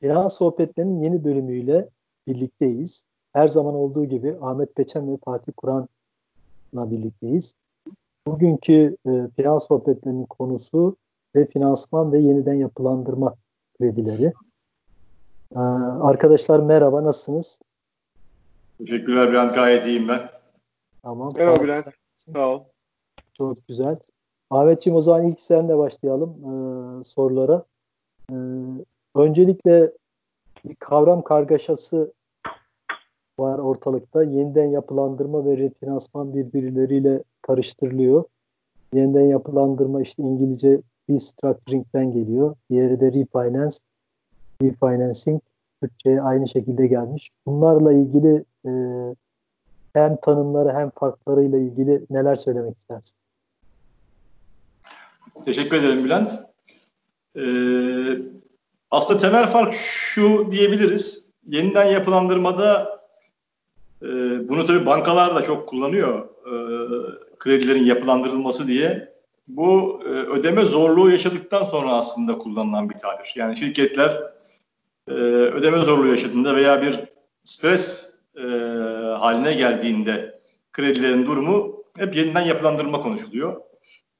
[0.00, 1.88] Finans Sohbetleri'nin yeni bölümüyle
[2.26, 3.04] birlikteyiz.
[3.32, 7.54] Her zaman olduğu gibi Ahmet Peçen ve Fatih Kur'an'la birlikteyiz.
[8.26, 10.96] Bugünkü e, finans sohbetlerinin konusu
[11.36, 13.34] refinansman ve yeniden yapılandırma
[13.78, 14.32] kredileri.
[15.56, 15.58] Ee,
[16.02, 17.58] arkadaşlar merhaba, nasılsınız?
[18.78, 20.20] Teşekkürler Bülent, gayet iyiyim ben.
[21.02, 21.30] Tamam.
[21.36, 21.86] Merhaba Bülent,
[22.16, 22.62] sağ ol.
[23.32, 23.96] Çok güzel.
[24.50, 27.64] Ahmetciğim o zaman ilk senle başlayalım e, sorulara.
[28.30, 28.34] E,
[29.14, 29.92] öncelikle
[30.64, 32.12] bir kavram kargaşası
[33.38, 34.22] var ortalıkta.
[34.22, 38.24] Yeniden yapılandırma ve refinansman birbirleriyle karıştırılıyor.
[38.92, 42.56] Yeniden yapılandırma işte İngilizce restructuring'den geliyor.
[42.70, 43.76] Diğeri de refinance,
[44.62, 45.42] refinancing.
[45.82, 47.30] Türkçe'ye aynı şekilde gelmiş.
[47.46, 48.72] Bunlarla ilgili e,
[49.92, 53.16] hem tanımları hem farklarıyla ilgili neler söylemek istersin?
[55.44, 56.32] Teşekkür ederim Bülent.
[57.36, 57.42] Ee,
[58.90, 61.24] aslında temel fark şu diyebiliriz.
[61.46, 63.00] Yeniden yapılandırmada
[64.02, 64.06] e,
[64.48, 66.28] bunu tabii bankalar da çok kullanıyor.
[66.46, 66.52] E,
[67.38, 69.12] kredilerin yapılandırılması diye.
[69.48, 73.32] Bu e, ödeme zorluğu yaşadıktan sonra aslında kullanılan bir tabir.
[73.36, 74.22] Yani şirketler
[75.08, 77.00] e, ödeme zorluğu yaşadığında veya bir
[77.44, 78.42] stres e,
[79.18, 80.40] haline geldiğinde
[80.72, 83.56] kredilerin durumu hep yeniden yapılandırma konuşuluyor.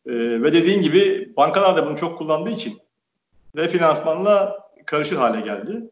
[0.06, 2.78] E, ve dediğin gibi bankalar da bunu çok kullandığı için
[3.56, 5.90] refinansmanla karışır hale geldi.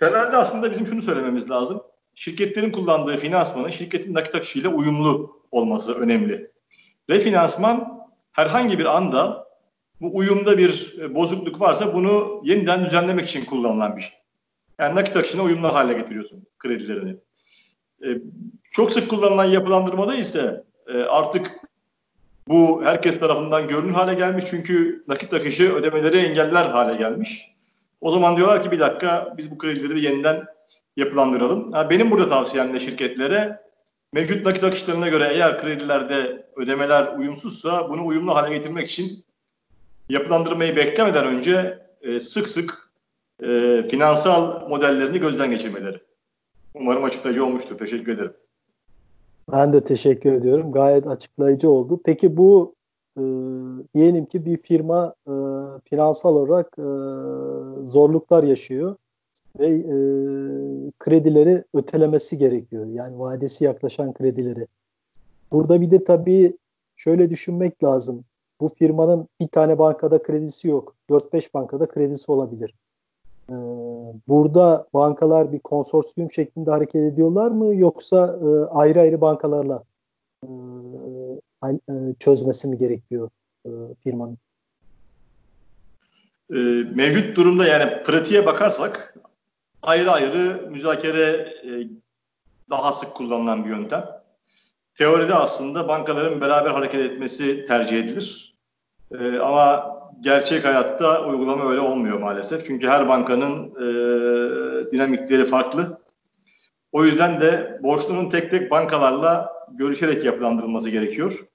[0.00, 1.82] Temelde aslında bizim şunu söylememiz lazım.
[2.14, 6.50] Şirketlerin kullandığı finansmanın şirketin nakit akışıyla uyumlu olması önemli.
[7.10, 9.48] Refinansman herhangi bir anda
[10.00, 14.18] bu uyumda bir bozukluk varsa bunu yeniden düzenlemek için kullanılan bir şey.
[14.78, 17.16] Yani nakit akışına uyumlu hale getiriyorsun kredilerini.
[18.04, 18.18] Ee,
[18.70, 21.60] çok sık kullanılan yapılandırmada ise e, artık
[22.48, 27.57] bu herkes tarafından görünür hale gelmiş çünkü nakit akışı ödemeleri engeller hale gelmiş.
[28.00, 30.46] O zaman diyorlar ki bir dakika biz bu kredileri yeniden
[30.96, 31.72] yapılandıralım.
[31.90, 33.60] Benim burada tavsiyem de şirketlere
[34.12, 39.24] mevcut nakit akışlarına göre eğer kredilerde ödemeler uyumsuzsa bunu uyumlu hale getirmek için
[40.08, 42.90] yapılandırmayı beklemeden önce e, sık sık
[43.42, 46.00] e, finansal modellerini gözden geçirmeleri.
[46.74, 47.78] Umarım açıklayıcı olmuştur.
[47.78, 48.32] Teşekkür ederim.
[49.52, 50.72] Ben de teşekkür ediyorum.
[50.72, 52.00] Gayet açıklayıcı oldu.
[52.04, 52.74] Peki bu
[53.18, 53.22] e,
[53.94, 55.32] diyelim ki bir firma e,
[55.84, 56.88] finansal olarak e,
[57.88, 58.96] zorluklar yaşıyor
[59.58, 59.96] ve e,
[60.98, 62.86] kredileri ötelemesi gerekiyor.
[62.86, 64.66] Yani vadesi yaklaşan kredileri.
[65.52, 66.56] Burada bir de tabii
[66.96, 68.24] şöyle düşünmek lazım.
[68.60, 70.94] Bu firmanın bir tane bankada kredisi yok.
[71.10, 72.74] 4-5 bankada kredisi olabilir.
[73.50, 73.54] Ee,
[74.28, 79.82] burada bankalar bir konsorsiyum şeklinde hareket ediyorlar mı yoksa e, ayrı ayrı bankalarla
[80.44, 80.48] e,
[82.18, 83.30] çözmesi mi gerekiyor
[83.66, 83.70] e,
[84.04, 84.38] firmanın?
[86.50, 86.56] E,
[86.94, 89.14] mevcut durumda yani pratiğe bakarsak
[89.82, 91.70] ayrı ayrı müzakere e,
[92.70, 94.04] daha sık kullanılan bir yöntem.
[94.94, 98.56] Teoride aslında bankaların beraber hareket etmesi tercih edilir.
[99.20, 102.66] E, ama gerçek hayatta uygulama öyle olmuyor maalesef.
[102.66, 106.00] Çünkü her bankanın e, dinamikleri farklı.
[106.92, 111.47] O yüzden de borçlunun tek tek bankalarla görüşerek yapılandırılması gerekiyor.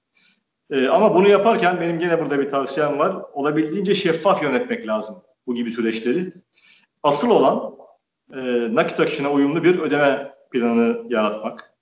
[0.74, 3.16] E, ama bunu yaparken benim yine burada bir tavsiyem var.
[3.32, 6.32] Olabildiğince şeffaf yönetmek lazım bu gibi süreçleri.
[7.02, 7.74] Asıl olan
[8.34, 11.74] e, nakit akışına uyumlu bir ödeme planı yaratmak.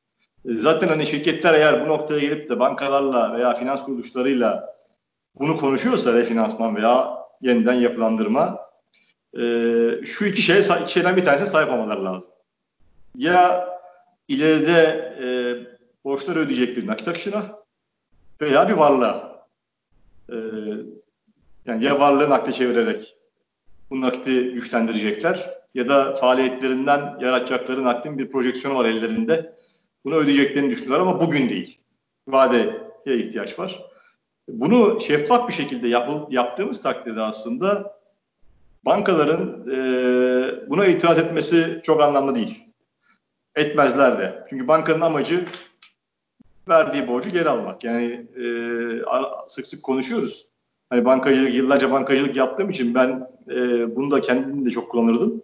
[0.48, 4.76] E, zaten hani şirketler eğer bu noktaya gelip de bankalarla veya finans kuruluşlarıyla
[5.38, 8.60] bunu konuşuyorsa refinansman veya yeniden yapılandırma
[9.34, 9.40] e,
[10.04, 12.30] şu iki şey iki şeyden bir tanesine sahip olmaları lazım.
[13.16, 13.68] Ya
[14.28, 15.26] ileride e,
[16.04, 17.62] borçları ödeyecek bir nakit akışına
[18.42, 19.46] veya bir varlığa.
[20.28, 20.36] E,
[21.66, 23.16] yani ya varlığı nakde çevirerek
[23.90, 29.54] bu nakiti güçlendirecekler ya da faaliyetlerinden yaratacakları nakdin bir projeksiyonu var ellerinde.
[30.04, 31.78] Bunu ödeyeceklerini düşünüyorlar ama bugün değil.
[32.28, 32.76] Vadeye
[33.06, 33.82] ihtiyaç var.
[34.48, 37.98] Bunu şeffaf bir şekilde yap, yaptığımız takdirde aslında
[38.84, 42.64] bankaların e, buna itiraz etmesi çok anlamlı değil.
[43.56, 44.44] Etmezler de.
[44.50, 45.44] Çünkü bankanın amacı
[46.68, 47.84] verdiği borcu geri almak.
[47.84, 48.44] Yani e,
[49.46, 50.46] sık sık konuşuyoruz.
[50.90, 53.56] Hani bankacılık, yıllarca bankacılık yaptığım için ben e,
[53.96, 55.42] bunu da kendim de çok kullanırdım.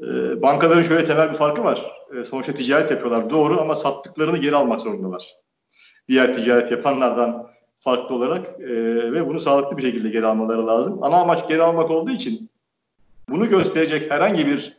[0.00, 1.92] E, bankaların şöyle temel bir farkı var.
[2.18, 5.36] E, sonuçta ticaret yapıyorlar doğru ama sattıklarını geri almak zorundalar.
[6.08, 7.48] Diğer ticaret yapanlardan
[7.80, 8.68] farklı olarak e,
[9.12, 11.02] ve bunu sağlıklı bir şekilde geri almaları lazım.
[11.02, 12.50] Ana amaç geri almak olduğu için
[13.28, 14.78] bunu gösterecek herhangi bir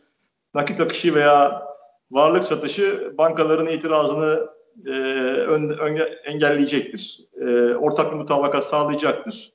[0.54, 1.64] nakit akışı veya
[2.12, 4.50] varlık satışı bankaların itirazını
[4.86, 4.92] e,
[5.32, 7.28] ön, ön, engelleyecektir.
[7.42, 9.54] E, ortak bir mutabakat sağlayacaktır.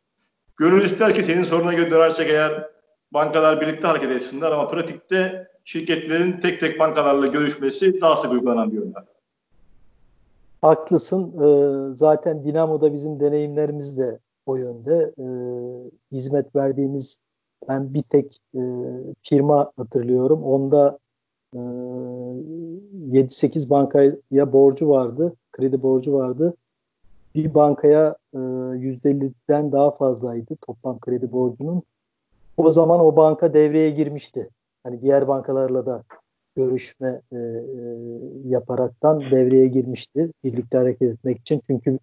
[0.56, 2.70] Gönül ister ki senin soruna göre dönersek eğer
[3.12, 8.76] bankalar birlikte hareket etsinler ama pratikte şirketlerin tek tek bankalarla görüşmesi daha sık uygulanan bir
[8.76, 9.04] yöntem.
[10.62, 11.32] Haklısın.
[11.42, 15.12] Ee, zaten Dinamo'da bizim deneyimlerimiz de o yönde.
[15.18, 15.26] Ee,
[16.12, 17.18] hizmet verdiğimiz
[17.68, 18.60] ben bir tek e,
[19.22, 20.42] firma hatırlıyorum.
[20.42, 20.98] Onda
[21.54, 25.32] 7-8 bankaya borcu vardı.
[25.52, 26.54] Kredi borcu vardı.
[27.34, 31.82] Bir bankaya e, %50'den daha fazlaydı toplam kredi borcunun.
[32.56, 34.48] O zaman o banka devreye girmişti.
[34.84, 36.02] Hani diğer bankalarla da
[36.56, 37.40] görüşme e, e,
[38.44, 40.30] yaparaktan devreye girmişti.
[40.44, 41.62] Birlikte hareket etmek için.
[41.66, 41.98] Çünkü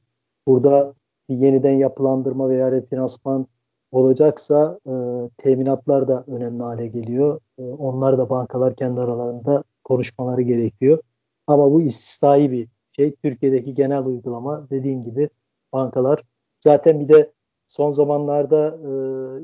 [0.48, 0.94] burada
[1.30, 3.48] bir yeniden yapılandırma veya refinansman
[3.92, 4.94] olacaksa e,
[5.38, 7.40] teminatlar da önemli hale geliyor.
[7.62, 11.00] E, onlar da bankalar kendi aralarında konuşmaları gerekiyor.
[11.48, 13.16] Ama bu istisnai bir şey.
[13.16, 15.30] Türkiye'deki genel uygulama dediğim gibi
[15.74, 16.24] bankalar
[16.60, 17.32] zaten bir de
[17.68, 18.78] son zamanlarda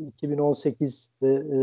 [0.04, 1.58] e, 2018 ve e,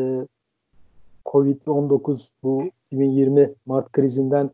[1.27, 4.51] Covid-19 bu 2020 Mart krizinden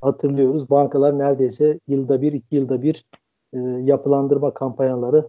[0.00, 0.70] hatırlıyoruz.
[0.70, 3.04] Bankalar neredeyse yılda bir, iki yılda bir
[3.52, 5.28] e, yapılandırma kampanyaları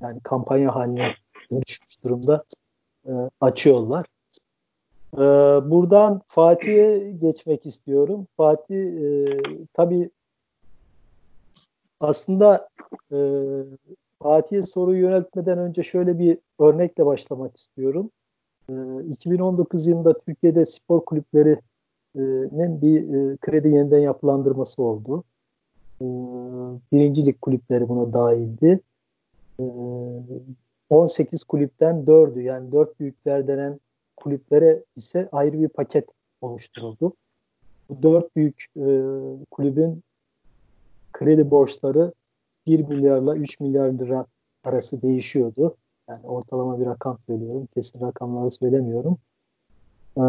[0.00, 1.14] yani kampanya haline
[1.52, 2.44] dönüşmüş durumda
[3.06, 4.06] e, açıyorlar.
[5.14, 5.20] E,
[5.70, 8.26] buradan Fatih'e geçmek istiyorum.
[8.36, 9.26] Fatih e,
[9.72, 10.10] tabii
[12.00, 12.68] aslında
[13.12, 13.18] e,
[14.22, 18.10] Fatih'e soruyu yöneltmeden önce şöyle bir örnekle başlamak istiyorum.
[18.70, 18.72] E,
[19.08, 25.24] 2019 yılında Türkiye'de spor kulüplerinin bir e, kredi yeniden yapılandırması oldu.
[26.00, 26.06] E,
[26.92, 28.80] birincilik kulüpleri buna dahildi.
[29.60, 29.64] E,
[30.90, 33.80] 18 kulüpten 4'ü yani 4 büyükler denen
[34.18, 36.08] kulüplere ise ayrı bir paket
[36.40, 37.12] oluşturuldu.
[37.88, 38.86] Bu 4 büyük e,
[39.50, 40.02] kulübün
[41.12, 42.12] kredi borçları
[42.66, 44.26] 1 milyarla 3 milyar lira
[44.64, 45.76] arası değişiyordu.
[46.08, 47.68] Yani ortalama bir rakam söylüyorum.
[47.74, 49.18] Kesin rakamları söylemiyorum.
[50.16, 50.22] Ee,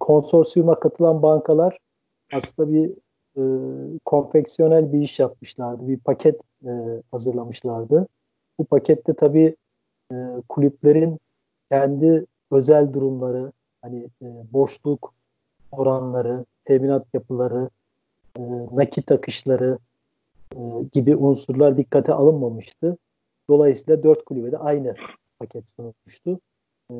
[0.00, 1.78] konsorsiyuma katılan bankalar
[2.32, 2.90] aslında bir
[3.36, 3.42] e,
[4.04, 5.88] konfeksiyonel bir iş yapmışlardı.
[5.88, 8.06] Bir paket e, hazırlamışlardı.
[8.58, 9.56] Bu pakette tabii
[10.12, 10.16] e,
[10.48, 11.18] kulüplerin
[11.70, 13.52] kendi özel durumları,
[13.82, 15.14] hani e, borçluk
[15.72, 17.70] oranları, teminat yapıları,
[18.38, 19.78] e, nakit akışları
[20.56, 20.60] e,
[20.92, 22.96] gibi unsurlar dikkate alınmamıştı.
[23.48, 24.94] Dolayısıyla dört kulübe de aynı
[25.38, 26.40] paket sunulmuştu.
[26.90, 26.94] E,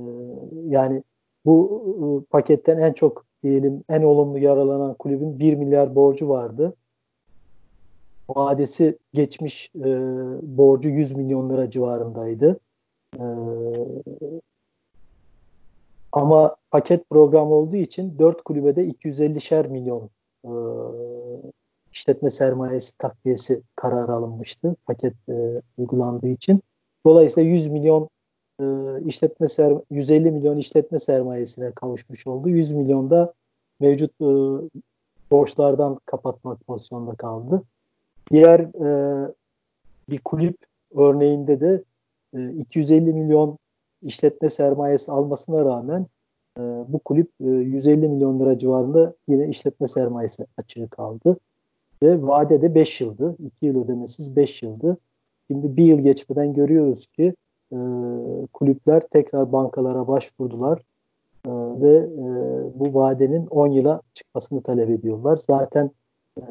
[0.68, 1.02] yani
[1.44, 6.74] bu e, paketten en çok diyelim en olumlu yaralanan kulübün 1 milyar borcu vardı.
[8.28, 9.88] Vadesi geçmiş e,
[10.42, 12.60] borcu 100 milyon lira civarındaydı.
[13.14, 13.24] E,
[16.16, 20.10] ama paket program olduğu için 4 kulübede 250'şer milyon
[20.44, 20.52] e,
[21.92, 26.62] işletme sermayesi takviyesi kararı alınmıştı paket e, uygulandığı için.
[27.06, 28.08] Dolayısıyla 100 milyon
[28.60, 28.64] e,
[29.06, 32.48] işletme ser 150 milyon işletme sermayesine kavuşmuş oldu.
[32.48, 33.34] 100 milyon da
[33.80, 34.26] mevcut e,
[35.30, 37.62] borçlardan kapatmak pozisyonda kaldı.
[38.30, 39.28] Diğer e,
[40.08, 40.56] bir kulüp
[40.94, 41.82] örneğinde de
[42.36, 43.58] e, 250 milyon
[44.06, 46.06] işletme sermayesi almasına rağmen
[46.58, 51.36] e, bu kulüp e, 150 milyon lira civarında yine işletme sermayesi açığı kaldı.
[52.02, 53.36] Ve vadede 5 yıldı.
[53.38, 54.96] 2 yıl ödemesiz 5 yıldı.
[55.50, 57.34] Şimdi bir yıl geçmeden görüyoruz ki
[57.72, 57.76] e,
[58.52, 60.78] kulüpler tekrar bankalara başvurdular
[61.46, 61.50] e,
[61.80, 62.24] ve e,
[62.80, 65.36] bu vadenin 10 yıla çıkmasını talep ediyorlar.
[65.50, 65.90] Zaten
[66.38, 66.42] e,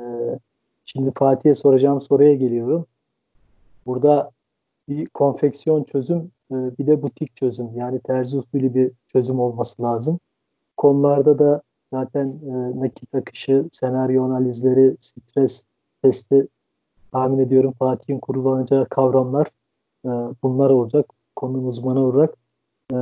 [0.85, 2.85] şimdi Fatih'e soracağım soruya geliyorum.
[3.85, 4.31] Burada
[4.89, 10.19] bir konfeksiyon çözüm bir de butik çözüm yani terzi usulü bir çözüm olması lazım.
[10.77, 11.61] Konularda da
[11.93, 15.63] zaten e, nakit akışı, senaryo analizleri, stres
[16.03, 16.47] testi
[17.11, 19.47] tahmin ediyorum Fatih'in kullanacağı kavramlar
[20.05, 20.09] e,
[20.43, 21.05] bunlar olacak.
[21.35, 22.33] Konu uzmanı olarak.
[22.91, 22.95] E,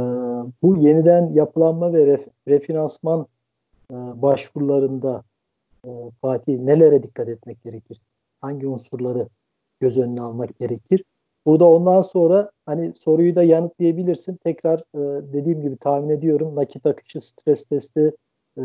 [0.64, 3.28] bu yeniden yapılanma ve ref, refinansman
[3.92, 5.24] başvurularında
[6.22, 8.02] Fatih nelere dikkat etmek gerekir?
[8.42, 9.30] Hangi unsurları
[9.80, 11.04] göz önüne almak gerekir?
[11.46, 14.36] Burada ondan sonra hani soruyu da yanıtlayabilirsin.
[14.36, 18.12] Tekrar e, dediğim gibi tahmin ediyorum nakit akışı, stres testi,
[18.58, 18.64] e,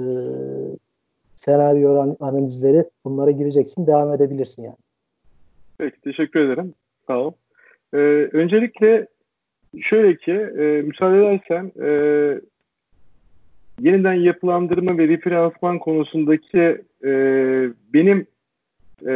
[1.37, 3.87] senaryo analizleri bunlara gireceksin.
[3.87, 4.77] Devam edebilirsin yani.
[5.79, 6.75] Peki teşekkür ederim.
[7.07, 7.33] Sağ ol.
[7.95, 7.99] Ee,
[8.33, 9.07] öncelikle
[9.81, 11.91] şöyle ki e, müsaade edersen e,
[13.81, 17.11] yeniden yapılandırma ve refinansman konusundaki e,
[17.95, 18.27] benim
[19.07, 19.15] e,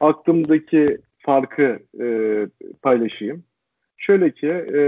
[0.00, 2.06] aklımdaki farkı e,
[2.82, 3.44] paylaşayım.
[3.96, 4.80] Şöyle ki e,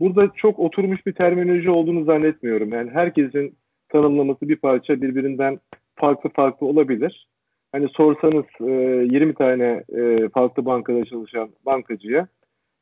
[0.00, 2.72] burada çok oturmuş bir terminoloji olduğunu zannetmiyorum.
[2.72, 3.56] Yani herkesin
[3.88, 5.58] tanımlaması bir parça birbirinden
[5.96, 7.28] farklı farklı olabilir.
[7.72, 8.72] Hani sorsanız e,
[9.14, 12.28] 20 tane e, farklı bankada çalışan bankacıya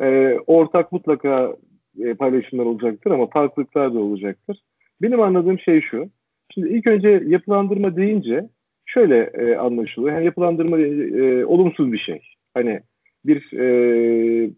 [0.03, 1.57] e, ortak mutlaka
[2.01, 4.63] e, paylaşımlar olacaktır ama farklılıklar da olacaktır.
[5.03, 6.09] Benim anladığım şey şu.
[6.55, 8.49] Şimdi ilk önce yapılandırma deyince
[8.87, 10.15] şöyle e, anlaşılıyor.
[10.15, 12.21] Yani yapılandırma e, olumsuz bir şey.
[12.55, 12.81] Hani
[13.25, 14.51] bir e,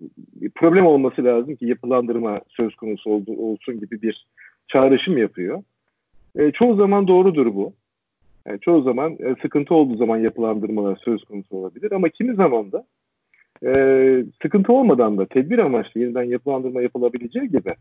[0.55, 4.27] problem olması lazım ki yapılandırma söz konusu oldu, olsun gibi bir
[4.69, 5.63] çağrışım yapıyor.
[6.39, 7.73] E, çoğu zaman doğrudur bu.
[8.47, 12.85] Yani çoğu zaman e, sıkıntı olduğu zaman yapılandırmalar söz konusu olabilir ama kimi zaman da
[13.67, 13.73] e,
[14.43, 17.75] sıkıntı olmadan da tedbir amaçlı yeniden yapılandırma yapılabileceği gibi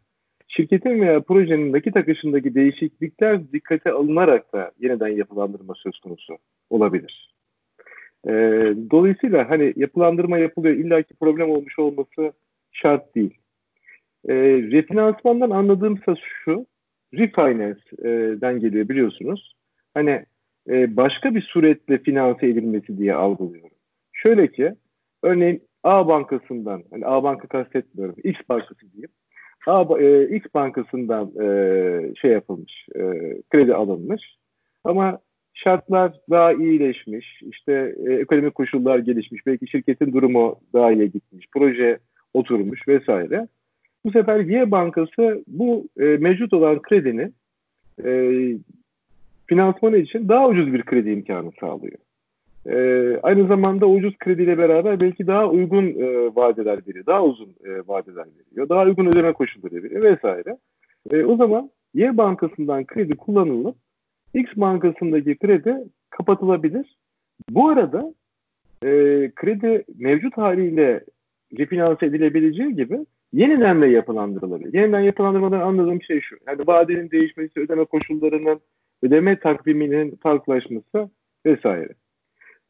[0.48, 6.38] şirketin veya projenin nakit akışındaki değişiklikler dikkate alınarak da yeniden yapılandırma söz konusu
[6.70, 7.33] olabilir.
[8.28, 8.32] E,
[8.92, 12.34] dolayısıyla hani yapılandırma yapılıyor illaki problem olmuş olması
[12.72, 13.38] şart değil.
[14.28, 14.34] E,
[14.72, 16.66] refinansmandan anladığımsa şu,
[17.14, 19.56] refinance'den geliyor biliyorsunuz.
[19.94, 20.26] Hani
[20.70, 23.70] e, başka bir suretle finanse edilmesi diye algılıyorum.
[24.14, 24.76] Şöyle ki,
[25.24, 29.10] örneğin A bankasından, hani A banka kastetmiyorum, X bankası diyeyim.
[29.68, 33.02] A, e, X bankasından e, şey yapılmış, e,
[33.50, 34.38] kredi alınmış.
[34.84, 35.20] Ama
[35.54, 41.98] şartlar daha iyileşmiş, işte e, ekonomik koşullar gelişmiş, belki şirketin durumu daha iyi gitmiş, proje
[42.34, 43.48] oturmuş vesaire.
[44.06, 47.32] Bu sefer Y Bankası bu e, mevcut olan kredini
[48.06, 48.12] e,
[49.48, 51.98] finansmanı için daha ucuz bir kredi imkanı sağlıyor.
[52.66, 52.78] E,
[53.24, 58.26] aynı zamanda ucuz krediyle beraber belki daha uygun e, vadeler veriyor, daha uzun e, vadeler
[58.26, 60.58] veriyor, daha uygun ödeme koşulları veriyor vesaire.
[61.12, 63.76] E, o zaman Y Bankası'ndan kredi kullanılıp
[64.34, 65.76] X Bankası'ndaki kredi
[66.10, 66.98] kapatılabilir.
[67.50, 68.14] Bu arada
[68.84, 68.88] e,
[69.36, 71.04] kredi mevcut haliyle
[71.60, 74.74] refinanse edilebileceği gibi yeniden de yapılandırılabilir.
[74.74, 76.36] Yeniden yapılandırmadan anladığım şey şu.
[76.48, 78.60] Yani vadenin değişmesi, ödeme koşullarının,
[79.04, 81.10] ödeme takviminin farklılaşması
[81.46, 81.90] vesaire.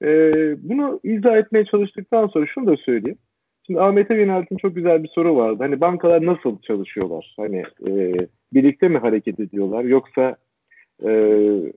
[0.04, 3.18] Ee, bunu izah etmeye çalıştıktan sonra şunu da söyleyeyim.
[3.66, 5.58] Şimdi Ahmet'e yöneltin çok güzel bir soru vardı.
[5.60, 7.34] Hani bankalar nasıl çalışıyorlar?
[7.38, 8.14] Hani e,
[8.54, 10.36] birlikte mi hareket ediyorlar yoksa
[11.06, 11.12] e,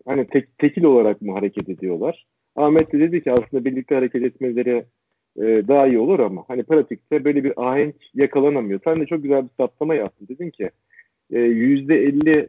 [0.07, 2.27] hani tek, tekil olarak mı hareket ediyorlar?
[2.57, 4.85] Ahmet de dedi ki aslında birlikte hareket etmeleri
[5.37, 8.81] e, daha iyi olur ama hani pratikte böyle bir ahenk yakalanamıyor.
[8.85, 10.29] Sen de çok güzel bir saptama yaptın.
[10.29, 10.71] Dedin ki
[11.33, 12.49] e, yüzde elli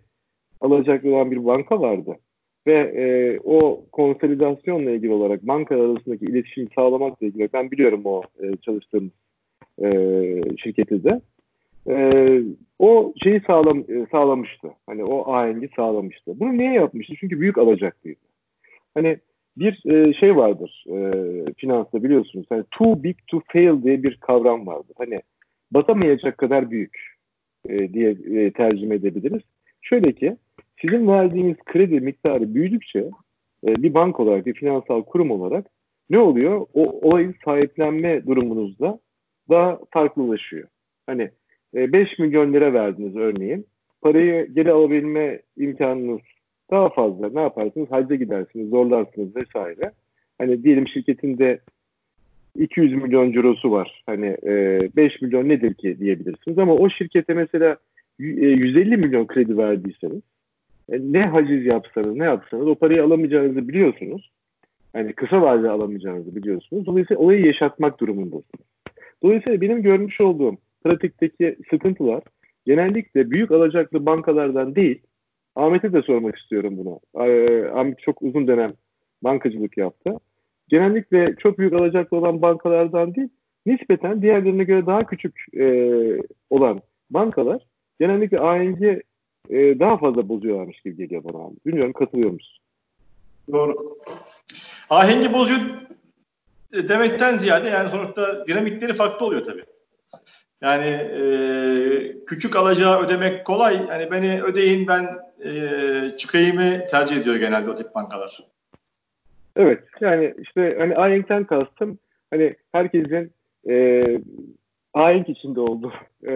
[0.61, 2.17] alacaklı olan bir banka vardı
[2.67, 8.57] ve e, o konsolidasyonla ilgili olarak bankalar arasındaki iletişimi sağlamakla ilgili ben biliyorum o e,
[8.57, 9.11] çalıştığım
[9.83, 9.89] e,
[10.57, 11.21] şirketi de
[11.89, 12.39] e,
[12.79, 14.67] o şeyi sağlam, e, sağlamıştı.
[14.85, 16.39] Hani o ahengi sağlamıştı.
[16.39, 17.13] Bunu niye yapmıştı?
[17.19, 18.19] Çünkü büyük alacaklıydı.
[18.93, 19.17] Hani
[19.57, 22.45] bir e, şey vardır e, finansta biliyorsunuz.
[22.49, 24.95] Hani too big to fail diye bir kavram vardır.
[24.97, 25.21] Hani
[25.71, 27.17] batamayacak kadar büyük
[27.69, 29.41] e, diye e, tercüme edebiliriz.
[29.81, 30.37] Şöyle ki
[30.81, 32.99] sizin verdiğiniz kredi miktarı büyüdükçe
[33.67, 35.65] e, bir bank olarak, bir finansal kurum olarak
[36.09, 36.65] ne oluyor?
[36.73, 38.99] O olayı sahiplenme durumunuzda
[39.49, 40.67] daha farklılaşıyor.
[41.05, 41.29] Hani
[41.77, 43.65] 5 milyon lira verdiniz örneğin.
[44.01, 46.21] Parayı geri alabilme imkanınız
[46.71, 47.91] daha fazla ne yaparsınız?
[47.91, 49.91] Hacca gidersiniz, zorlarsınız vesaire.
[50.37, 51.59] Hani diyelim şirketinde
[52.55, 54.03] 200 milyon cirosu var.
[54.05, 57.77] Hani e, 5 milyon nedir ki diyebilirsiniz ama o şirkete mesela
[58.19, 60.21] 150 e, milyon kredi verdiyseniz
[60.89, 64.31] e, ne haciz yapsanız ne yapsanız o parayı alamayacağınızı biliyorsunuz.
[64.93, 66.85] Hani kısa vadede alamayacağınızı biliyorsunuz.
[66.85, 68.65] Dolayısıyla olayı yaşatmak durumundasınız.
[69.23, 72.23] Dolayısıyla benim görmüş olduğum pratikteki sıkıntılar
[72.65, 75.01] genellikle büyük alacaklı bankalardan değil,
[75.55, 76.99] Ahmet'e de sormak istiyorum bunu.
[77.79, 78.73] Ahmet çok uzun dönem
[79.23, 80.11] bankacılık yaptı.
[80.67, 83.29] Genellikle çok büyük alacaklı olan bankalardan değil,
[83.65, 85.67] nispeten diğerlerine göre daha küçük e,
[86.49, 87.61] olan bankalar
[87.99, 88.83] genellikle ANG
[89.49, 91.49] e, daha fazla bozuyorlarmış gibi geliyor bana.
[91.65, 92.63] Bilmiyorum katılıyor musun?
[93.51, 93.97] Doğru.
[94.89, 95.59] Ahengi bozuyor
[96.73, 99.63] demekten ziyade yani sonuçta dinamikleri farklı oluyor tabii.
[100.61, 101.21] Yani e,
[102.25, 103.75] küçük alacağı ödemek kolay.
[103.89, 105.07] Yani beni ödeyin ben
[105.45, 105.51] e,
[106.17, 108.47] çıkayımı tercih ediyor genelde o tip bankalar.
[109.55, 111.97] Evet yani işte hani ahenkten kastım
[112.29, 113.31] hani herkesin
[113.69, 114.03] e,
[114.93, 115.93] ahenk içinde oldu.
[116.23, 116.31] E,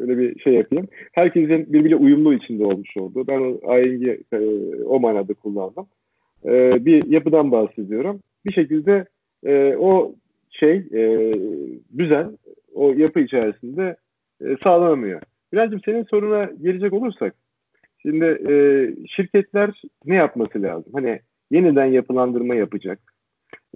[0.00, 0.88] öyle bir şey yapayım.
[1.12, 3.24] Herkesin birbiriyle uyumlu içinde olmuş oldu.
[3.28, 4.38] Ben o ahengi e,
[4.84, 5.86] o manada kullandım.
[6.44, 8.20] E, bir yapıdan bahsediyorum.
[8.46, 9.04] Bir şekilde
[9.46, 10.14] e, o
[10.50, 11.34] şey e,
[11.98, 12.38] düzen
[12.74, 13.96] o yapı içerisinde
[14.44, 15.22] e, sağlanamıyor.
[15.52, 17.34] Birazcık senin soruna gelecek olursak
[18.02, 18.54] şimdi e,
[19.06, 20.92] şirketler ne yapması lazım?
[20.92, 22.98] Hani yeniden yapılandırma yapacak.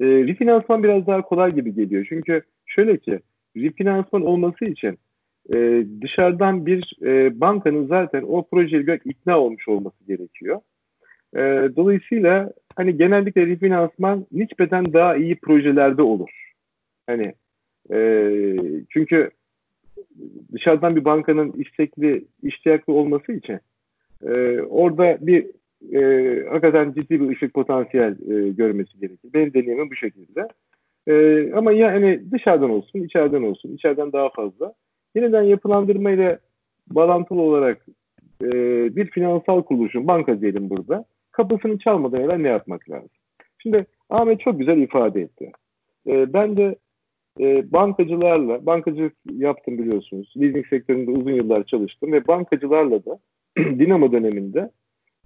[0.01, 2.07] E, refinansman biraz daha kolay gibi geliyor.
[2.09, 3.21] Çünkü şöyle ki
[3.57, 4.99] refinansman olması için
[5.55, 10.61] e, dışarıdan bir e, bankanın zaten o projeyle ikna olmuş olması gerekiyor.
[11.37, 11.41] E,
[11.77, 16.31] dolayısıyla hani genellikle refinansman nispeten daha iyi projelerde olur.
[17.07, 17.35] Hani
[17.93, 18.31] e,
[18.91, 19.31] çünkü
[20.53, 23.59] dışarıdan bir bankanın istekli, iştiyaklı olması için
[24.23, 25.47] e, orada bir
[25.93, 26.01] e,
[26.49, 29.31] hakikaten ciddi bir ışık potansiyel e, görmesi gerekir.
[29.35, 30.49] Benim deneyimim bu şekilde.
[31.09, 34.75] E, ama yani dışarıdan olsun, içeriden olsun, içeriden daha fazla.
[35.15, 36.39] Yeniden yapılandırmayla
[36.91, 37.87] bağlantılı olarak
[38.43, 38.51] e,
[38.97, 43.11] bir finansal kuruluşun, banka diyelim burada, kapısını çalmadan evvel ne yapmak lazım?
[43.59, 45.53] Şimdi Ahmet çok güzel ifade etti.
[46.07, 46.77] E, ben de
[47.41, 50.35] e, bankacılarla, bankacılık yaptım biliyorsunuz.
[50.37, 53.19] Leasing sektöründe uzun yıllar çalıştım ve bankacılarla da
[53.59, 54.71] Dinamo döneminde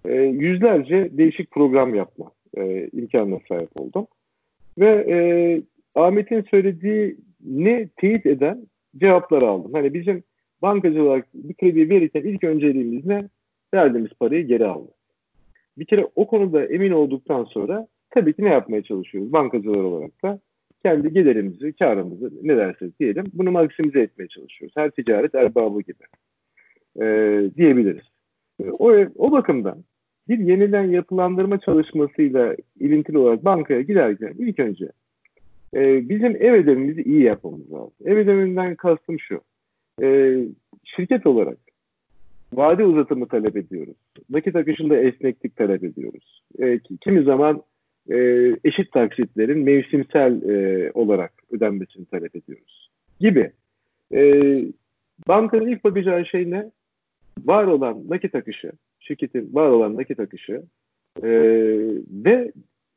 [0.05, 4.07] e, yüzlerce değişik program yapma e, imkanına sahip oldum.
[4.79, 5.17] Ve e,
[5.95, 9.73] Ahmet'in söylediğini teyit eden cevaplar aldım.
[9.75, 10.23] Hani bizim
[10.63, 13.29] bankacılık bir kredi verirken ilk önceliğimiz ne?
[13.75, 14.95] Verdiğimiz parayı geri almak.
[15.79, 20.41] Bir kere o konuda emin olduktan sonra tabii ki ne yapmaya çalışıyoruz bankacılar olarak da?
[20.83, 24.77] Kendi gelirimizi, karımızı ne dersek diyelim bunu maksimize etmeye çalışıyoruz.
[24.77, 26.05] Her ticaret erbabı gibi
[27.03, 27.05] e,
[27.57, 28.05] diyebiliriz.
[28.79, 29.85] O, o bakımdan
[30.29, 34.89] bir yeniden yapılandırma çalışmasıyla ilintili olarak bankaya giderken ilk önce
[35.75, 37.93] e, bizim ev ödevimizi iyi yapmamız lazım.
[38.05, 39.41] Ev ödevinden kastım şu.
[40.03, 40.37] E,
[40.85, 41.59] şirket olarak
[42.53, 43.97] vade uzatımı talep ediyoruz.
[44.31, 46.43] Nakit akışında esneklik talep ediyoruz.
[46.59, 47.63] E, kimi zaman
[48.11, 48.17] e,
[48.65, 52.91] eşit taksitlerin mevsimsel e, olarak ödenmesini talep ediyoruz.
[53.21, 53.53] Gibi.
[54.15, 54.23] E,
[55.29, 56.71] bankanın ilk bakacağı şey ne?
[57.45, 60.63] Var olan nakit akışı, şirketin var olan nakit akışı
[61.23, 61.31] e,
[62.11, 62.53] ve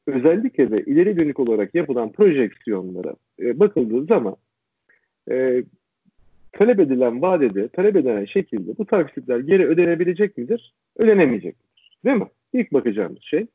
[0.07, 4.35] özellikle de ileri dönük olarak yapılan projeksiyonlara e, bakıldığı zaman
[5.31, 5.63] e,
[6.51, 10.73] talep edilen vadede, talep edilen şekilde bu taksitler geri ödenebilecek midir?
[10.97, 11.97] Ödenemeyecek midir?
[12.05, 12.27] Değil mi?
[12.53, 13.47] İlk bakacağımız şey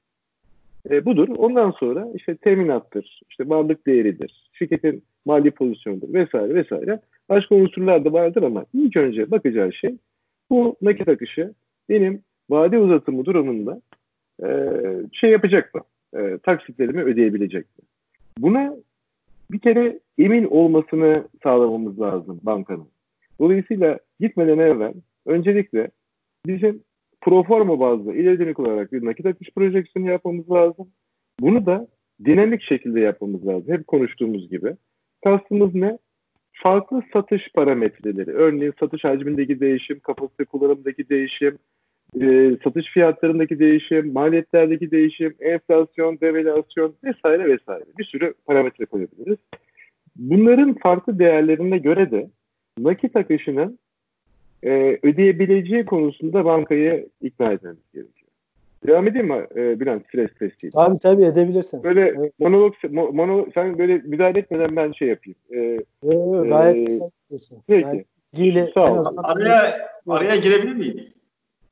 [0.90, 1.28] e, budur.
[1.28, 7.00] Ondan sonra işte teminattır, işte varlık değeridir, şirketin mali pozisyonudur vesaire vesaire.
[7.28, 9.96] Başka unsurlar da vardır ama ilk önce bakacağı şey
[10.50, 11.54] bu nakit akışı
[11.88, 13.80] benim vade uzatımı durumunda
[14.44, 14.48] e,
[15.12, 15.82] şey yapacak mı?
[16.16, 17.84] E, taksitlerimi ödeyebilecek mi?
[18.38, 18.76] Buna
[19.50, 22.88] bir kere emin olmasını sağlamamız lazım bankanın.
[23.40, 24.94] Dolayısıyla gitmeden evvel
[25.26, 25.90] öncelikle
[26.46, 26.82] bizim
[27.20, 30.88] proforma bazlı ileri olarak bir nakit akış projeksiyonu yapmamız lazım.
[31.40, 31.88] Bunu da
[32.24, 33.74] dinamik şekilde yapmamız lazım.
[33.74, 34.76] Hep konuştuğumuz gibi.
[35.24, 35.98] Kastımız ne?
[36.52, 38.30] Farklı satış parametreleri.
[38.30, 41.58] Örneğin satış hacmindeki değişim, kapasite kullanımındaki değişim,
[42.20, 49.38] e, satış fiyatlarındaki değişim, maliyetlerdeki değişim, enflasyon, devalüasyon vesaire vesaire bir sürü parametre koyabiliriz.
[50.16, 52.30] Bunların farklı değerlerine göre de
[52.78, 53.78] nakit akışının
[54.62, 58.28] e, ödeyebileceği konusunda bankayı ikna etmemiz gerekiyor.
[58.86, 60.70] Devam edeyim mi e, Bülent stres testiyle?
[60.70, 61.82] Tabii tabii edebilirsin.
[61.82, 62.32] Böyle evet.
[62.38, 65.38] monolog, monolog, sen böyle müdahale etmeden ben şey yapayım.
[65.50, 67.58] Ee, yok gayet e, güzel gidiyorsun.
[67.66, 67.86] Peki.
[67.88, 69.04] Yani, ilgili, Sağ ol.
[69.16, 71.08] Araya, araya girebilir miyim?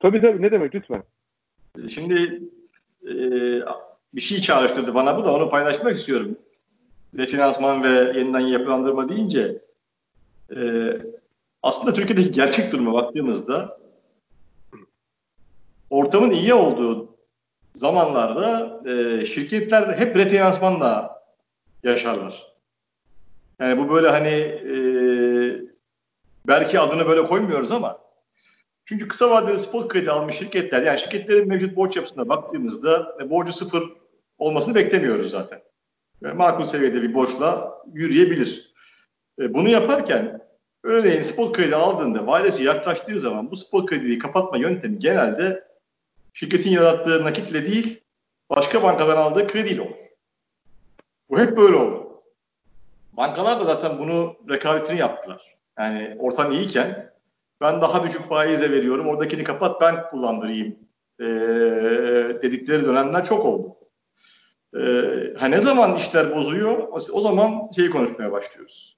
[0.00, 1.02] Tabii tabii ne demek lütfen.
[1.88, 2.42] Şimdi
[3.04, 3.14] e,
[4.14, 6.36] bir şey çağrıştırdı bana bu da onu paylaşmak istiyorum.
[7.16, 9.58] Refinansman ve yeniden yapılandırma deyince
[10.56, 10.60] e,
[11.66, 13.78] aslında Türkiye'deki gerçek duruma baktığımızda
[15.90, 17.16] ortamın iyi olduğu
[17.74, 21.22] zamanlarda e, şirketler hep refinansmanla
[21.82, 22.56] yaşarlar.
[23.60, 24.76] Yani bu böyle hani e,
[26.46, 27.98] belki adını böyle koymuyoruz ama
[28.84, 33.52] çünkü kısa vadeli spot kredi almış şirketler yani şirketlerin mevcut borç yapısına baktığımızda e, borcu
[33.52, 33.82] sıfır
[34.38, 35.60] olmasını beklemiyoruz zaten.
[36.22, 38.74] Yani makul seviyede bir borçla yürüyebilir.
[39.40, 40.45] E, bunu yaparken
[40.86, 45.64] örneğin spot kredi aldığında vadesi yaklaştığı zaman bu spot krediyi kapatma yöntemi genelde
[46.32, 48.02] şirketin yarattığı nakitle değil
[48.50, 49.96] başka bankadan aldığı krediyle olur.
[51.30, 52.22] Bu hep böyle oldu.
[53.12, 55.56] Bankalar da zaten bunu rekabetini yaptılar.
[55.78, 57.12] Yani ortam iyiyken
[57.60, 60.76] ben daha düşük faize veriyorum oradakini kapat ben kullandırayım
[61.20, 61.24] e,
[62.42, 63.76] dedikleri dönemler çok oldu.
[64.74, 64.80] E,
[65.38, 68.95] ha ne zaman işler bozuyor o zaman şeyi konuşmaya başlıyoruz.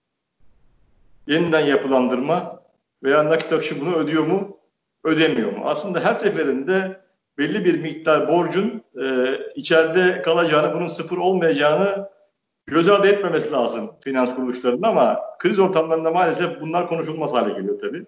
[1.29, 2.62] Yeniden yapılandırma
[3.03, 4.57] veya nakit akışı bunu ödüyor mu
[5.05, 5.62] ödemiyor mu?
[5.64, 7.01] Aslında her seferinde
[7.38, 12.09] belli bir miktar borcun e, içeride kalacağını, bunun sıfır olmayacağını
[12.67, 18.05] göz ardı etmemesi lazım finans kuruluşlarının ama kriz ortamlarında maalesef bunlar konuşulmaz hale geliyor tabii.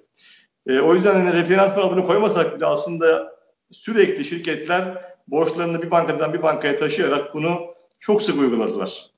[0.66, 3.36] E, o yüzden hani refinansman adını koymasak bile aslında
[3.70, 9.10] sürekli şirketler borçlarını bir bankadan bir bankaya taşıyarak bunu çok sık uyguladılar.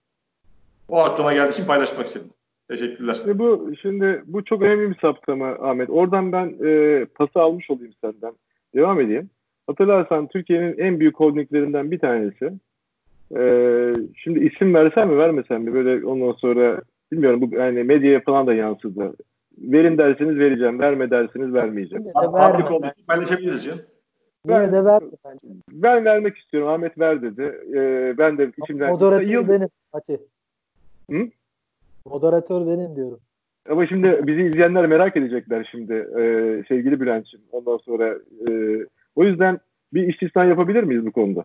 [0.88, 2.30] O aklıma geldiği için paylaşmak istedim.
[2.72, 3.16] Teşekkürler.
[3.26, 5.90] E bu şimdi bu çok önemli bir saptama Ahmet.
[5.90, 8.32] Oradan ben e, pası almış olayım senden.
[8.74, 9.30] Devam edeyim.
[9.66, 12.52] Hatırlarsan Türkiye'nin en büyük holdinglerinden bir tanesi.
[13.36, 13.42] E,
[14.16, 16.82] şimdi isim versem mi vermesem mi böyle ondan sonra
[17.12, 19.14] bilmiyorum bu yani medyaya falan da yansıdı.
[19.58, 22.04] verin derseniz vereceğim, verme derseniz vermeyeceğim.
[22.04, 22.82] Yine de verme.
[22.82, 22.92] Ben.
[23.08, 23.80] Paylaşabiliriz canım.
[24.46, 25.54] Yine ben, de ver bence.
[25.72, 26.68] Ben vermek istiyorum.
[26.68, 27.42] Ahmet ver dedi.
[27.74, 28.90] Ee, ben de içimden...
[28.90, 29.48] Moderatör Yıl...
[29.48, 29.68] benim.
[29.92, 30.20] Hadi.
[31.10, 31.28] Hı?
[32.06, 33.20] Moderatör benim diyorum.
[33.70, 36.22] Ama şimdi bizi izleyenler merak edecekler şimdi e,
[36.68, 37.46] sevgili Bülent'ciğim.
[37.52, 38.52] Ondan sonra e,
[39.16, 39.58] o yüzden
[39.94, 41.44] bir istisna yapabilir miyiz bu konuda?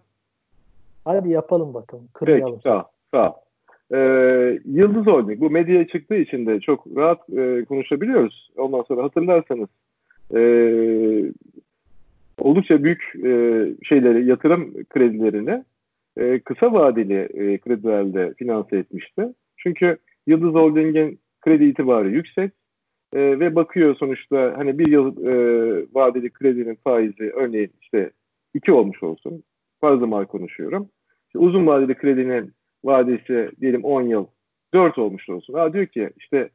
[1.06, 2.08] Hadi yapalım bakalım.
[2.14, 2.54] Kırmayalım.
[2.54, 2.84] Peki, sağ ol.
[3.14, 3.34] Sağ ol.
[3.94, 8.52] Ee, Yıldız Holding bu medyaya çıktığı için de çok rahat e, konuşabiliyoruz.
[8.58, 9.68] Ondan sonra hatırlarsanız
[10.36, 10.42] e,
[12.40, 13.32] oldukça büyük e,
[13.84, 15.64] şeyleri yatırım kredilerini
[16.18, 19.34] e, kısa vadeli e, kredilerle finanse etmişti.
[19.58, 22.52] Çünkü Yıldız Holding'in kredi itibarı yüksek
[23.14, 25.34] e, ve bakıyor sonuçta hani bir yıl e,
[25.94, 28.12] vadeli kredinin faizi örneğin işte
[28.54, 29.44] iki olmuş olsun.
[29.82, 30.90] Fazla mal konuşuyorum.
[31.28, 34.28] İşte uzun vadeli kredinin vadesi diyelim 10 yıl
[34.74, 35.54] 4 olmuş olsun.
[35.54, 36.50] Ha diyor ki işte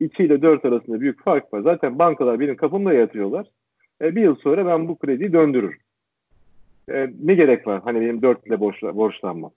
[0.00, 1.60] 2 ile 4 arasında büyük fark var.
[1.60, 3.46] Zaten bankalar benim kapımda yatıyorlar.
[4.02, 5.78] E, bir yıl sonra ben bu krediyi döndürürüm.
[6.90, 9.50] E, ne gerek var hani benim 4 ile borçla, borçlanmam.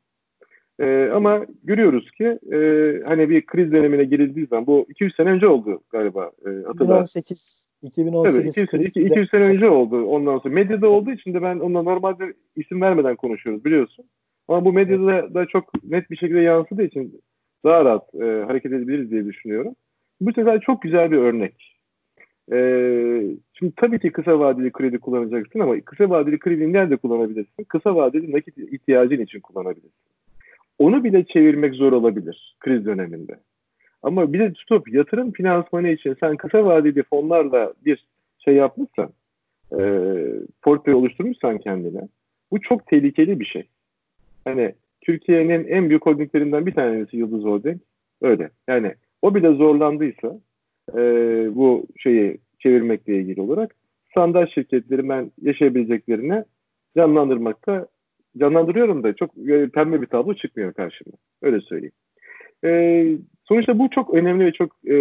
[0.79, 2.57] E, ama görüyoruz ki e,
[3.05, 6.31] hani bir kriz dönemine girildiği zaman bu 200 sene önce oldu galiba.
[6.45, 10.53] E, 2018 2018 Tabii, 200, 200 sene önce oldu ondan sonra.
[10.53, 14.05] Medyada olduğu için de ben ona normalde isim vermeden konuşuyoruz biliyorsun.
[14.47, 15.33] Ama bu medyada evet.
[15.33, 17.21] da çok net bir şekilde yansıdığı için
[17.63, 19.75] daha rahat e, hareket edebiliriz diye düşünüyorum.
[20.21, 21.77] Bu sefer çok güzel bir örnek.
[22.51, 22.57] E,
[23.53, 27.63] şimdi tabii ki kısa vadeli kredi kullanacaksın ama kısa vadeli kredi nerede kullanabilirsin?
[27.63, 30.10] Kısa vadeli nakit ihtiyacın için kullanabilirsin.
[30.81, 33.39] Onu bile çevirmek zor olabilir kriz döneminde.
[34.03, 38.05] Ama bir de tutup yatırım finansmanı için sen kısa vadeli fonlarla bir
[38.39, 39.09] şey yapmışsan,
[39.79, 39.79] e,
[40.61, 42.07] portföy oluşturmuşsan kendine,
[42.51, 43.67] bu çok tehlikeli bir şey.
[44.43, 47.81] Hani Türkiye'nin en büyük holdinglerinden bir tanesi Yıldız Holding.
[48.21, 48.49] Öyle.
[48.67, 50.39] Yani o bile zorlandıysa
[50.93, 51.01] e,
[51.55, 53.75] bu şeyi çevirmekle ilgili olarak
[54.11, 56.43] standart şirketleri ben yaşayabileceklerini
[56.97, 57.87] canlandırmakta
[58.37, 61.13] canlandırıyorum da çok e, pembe bir tablo çıkmıyor karşıma.
[61.41, 61.93] Öyle söyleyeyim.
[62.65, 63.05] E,
[63.43, 64.95] sonuçta bu çok önemli ve çok e,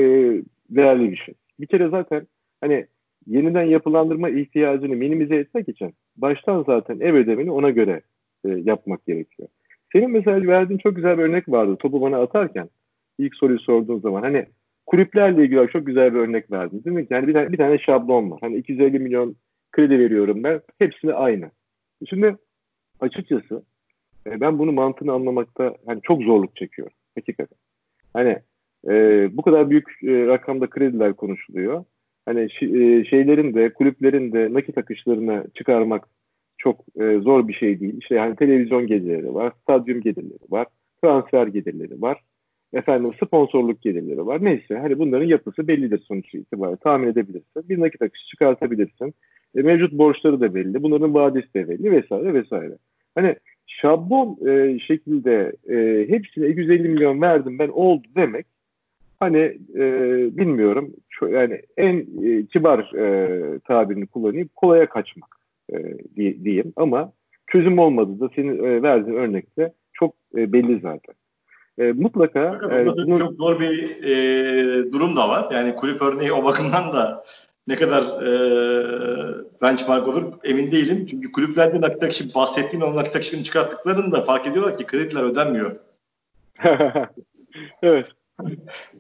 [0.71, 1.35] değerli bir şey.
[1.61, 2.27] Bir kere zaten
[2.61, 2.87] hani
[3.27, 8.01] yeniden yapılandırma ihtiyacını minimize etmek için baştan zaten ev ödemini ona göre
[8.45, 9.49] e, yapmak gerekiyor.
[9.93, 11.77] Senin mesela verdiğin çok güzel bir örnek vardı.
[11.77, 12.69] Topu bana atarken
[13.19, 14.47] ilk soruyu sorduğun zaman hani
[14.87, 16.85] kulüplerle ilgili çok güzel bir örnek verdin.
[16.85, 17.07] Değil mi?
[17.11, 18.39] Yani bir tane, bir tane şablon var.
[18.41, 19.37] Hani 250 milyon
[19.73, 20.61] kredi veriyorum ben.
[20.79, 21.51] Hepsini aynı.
[22.09, 22.37] Şimdi
[23.01, 23.63] açıkçası
[24.27, 26.97] e, ben bunu mantığını anlamakta hani çok zorluk çekiyorum.
[27.15, 27.59] Hakikaten.
[28.13, 28.39] Hani
[28.89, 31.85] e, bu kadar büyük e, rakamda krediler konuşuluyor.
[32.27, 36.09] Hani e, şeylerin de kulüplerin de nakit akışlarını çıkarmak
[36.59, 37.99] çok e, zor bir şey değil.
[38.01, 40.67] İşte yani televizyon gelirleri var, stadyum gelirleri var,
[41.03, 42.21] transfer gelirleri var.
[42.73, 44.45] Efendim sponsorluk gelirleri var.
[44.45, 46.77] Neyse hani bunların yapısı bellidir sonuç itibariyle.
[46.77, 47.69] Tahmin edebilirsin.
[47.69, 49.15] Bir nakit akışı çıkartabilirsin.
[49.57, 50.83] E, mevcut borçları da belli.
[50.83, 52.79] Bunların vadesi de belli vesaire vesaire.
[53.21, 58.47] Hani şablon e, şekilde e, hepsine 250 milyon verdim ben oldu demek
[59.21, 59.83] hani e,
[60.37, 60.91] bilmiyorum
[61.31, 65.37] yani en e, kibar e, tabirini kullanayım kolaya kaçmak
[65.73, 67.13] e, diyeyim ama
[67.47, 71.15] çözüm olmadı da senin e, verdiğin örnekte çok e, belli zaten.
[71.79, 73.19] E, mutlaka e, bunu...
[73.19, 75.49] çok zor bir e, durum da var.
[75.53, 77.25] Yani kulüp örneği o bakımdan da
[77.71, 78.31] ne kadar e,
[79.63, 81.07] benchmark olur emin değilim.
[81.07, 85.77] Çünkü kulüplerde nakit akışı bahsettiğin o nakit akışını çıkarttıklarında fark ediyorlar ki krediler ödenmiyor.
[87.83, 88.07] evet.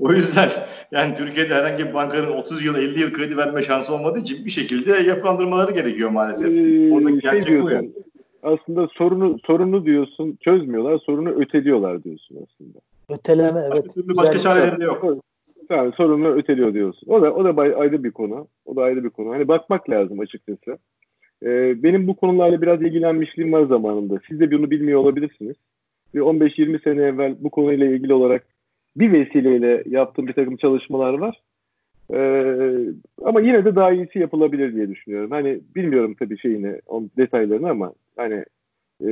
[0.00, 0.48] o yüzden
[0.92, 4.50] yani Türkiye'de herhangi bir bankanın 30 yıl 50 yıl kredi verme şansı olmadığı için bir
[4.50, 6.48] şekilde yapılandırmaları gerekiyor maalesef.
[6.48, 7.90] Ee, Oradaki şey gerçek diyorsun, bu yani.
[8.42, 12.78] Aslında sorunu sorunu diyorsun çözmüyorlar sorunu öteliyorlar diyorsun aslında.
[13.08, 13.96] Öteleme evet.
[13.96, 15.24] Başka çareleri de yok.
[15.70, 17.08] Yani sorunu öteliyor diyorsun.
[17.08, 18.48] O da o da ayrı bir konu.
[18.64, 19.30] O da ayrı bir konu.
[19.30, 20.78] Hani bakmak lazım açıkçası.
[21.42, 24.20] Ee, benim bu konularla biraz ilgilenmişliğim var zamanında.
[24.28, 25.56] Siz de bunu bilmiyor olabilirsiniz.
[26.14, 28.46] Bir 15-20 sene evvel bu konuyla ilgili olarak
[28.96, 31.40] bir vesileyle yaptığım bir takım çalışmalar var.
[32.14, 32.54] Ee,
[33.24, 35.30] ama yine de daha iyisi yapılabilir diye düşünüyorum.
[35.30, 38.44] Hani bilmiyorum tabii şeyini, on detaylarını ama hani
[39.04, 39.10] e,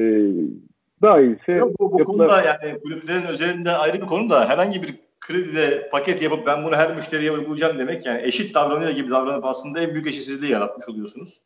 [1.02, 2.28] daha iyisi Yok, bu, bu yapılar...
[2.28, 6.76] konuda yani kulüplerin özelinde ayrı bir konu da herhangi bir kredide paket yapıp ben bunu
[6.76, 11.40] her müşteriye uygulayacağım demek yani eşit davranıyor gibi davranıp aslında en büyük eşitsizliği yaratmış oluyorsunuz.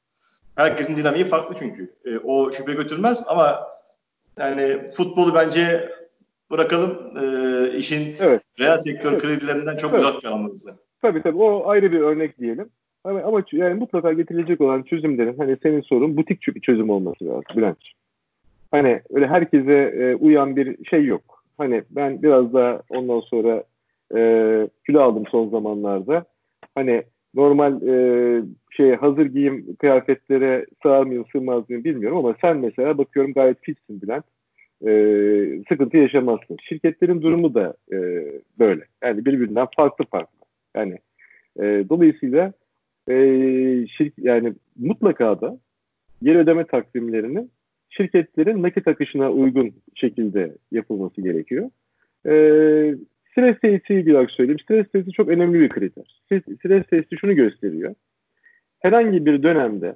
[0.57, 1.95] Herkesin dinamiği farklı çünkü.
[2.05, 3.69] E, o şüphe götürmez ama
[4.39, 5.93] yani futbolu bence
[6.51, 8.43] bırakalım e, işin evet.
[8.61, 9.23] reel sektör evet.
[9.23, 10.03] kredilerinden çok evet.
[10.03, 10.71] uzak kalmamızı.
[11.03, 12.69] Tabii tabii o ayrı bir örnek diyelim.
[13.05, 17.45] Ama, ama yani mutlaka getirilecek olan çözümlerin hani senin sorun butik bir çözüm olması lazım
[17.57, 17.79] Bülent.
[18.71, 21.45] Hani öyle herkese e, uyan bir şey yok.
[21.59, 23.65] Hani ben biraz da ondan sonra
[24.17, 24.21] e,
[24.87, 26.25] kilo aldım son zamanlarda.
[26.75, 27.03] Hani
[27.35, 33.33] normal e, şey hazır giyim kıyafetlere sığar mıyım sığmaz mıyım bilmiyorum ama sen mesela bakıyorum
[33.33, 34.25] gayet fitsin Bülent.
[34.87, 34.93] E,
[35.69, 36.57] sıkıntı yaşamazsın.
[36.63, 37.97] Şirketlerin durumu da e,
[38.59, 38.85] böyle.
[39.03, 40.39] Yani birbirinden farklı farklı.
[40.77, 40.99] Yani
[41.61, 42.53] e, dolayısıyla
[43.09, 43.15] e,
[43.87, 45.59] şirk, yani mutlaka da
[46.23, 47.51] geri ödeme takvimlerinin
[47.91, 51.71] şirketlerin nakit akışına uygun şekilde yapılması gerekiyor.
[52.27, 52.35] E,
[53.33, 54.61] stres testi olarak söyleyeyim.
[54.61, 56.21] Stres testi çok önemli bir kriter.
[56.59, 57.95] Stres testi şunu gösteriyor.
[58.81, 59.95] Herhangi bir dönemde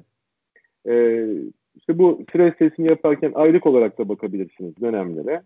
[0.88, 1.26] e,
[1.74, 5.42] işte bu stres testini yaparken aylık olarak da bakabilirsiniz dönemlere.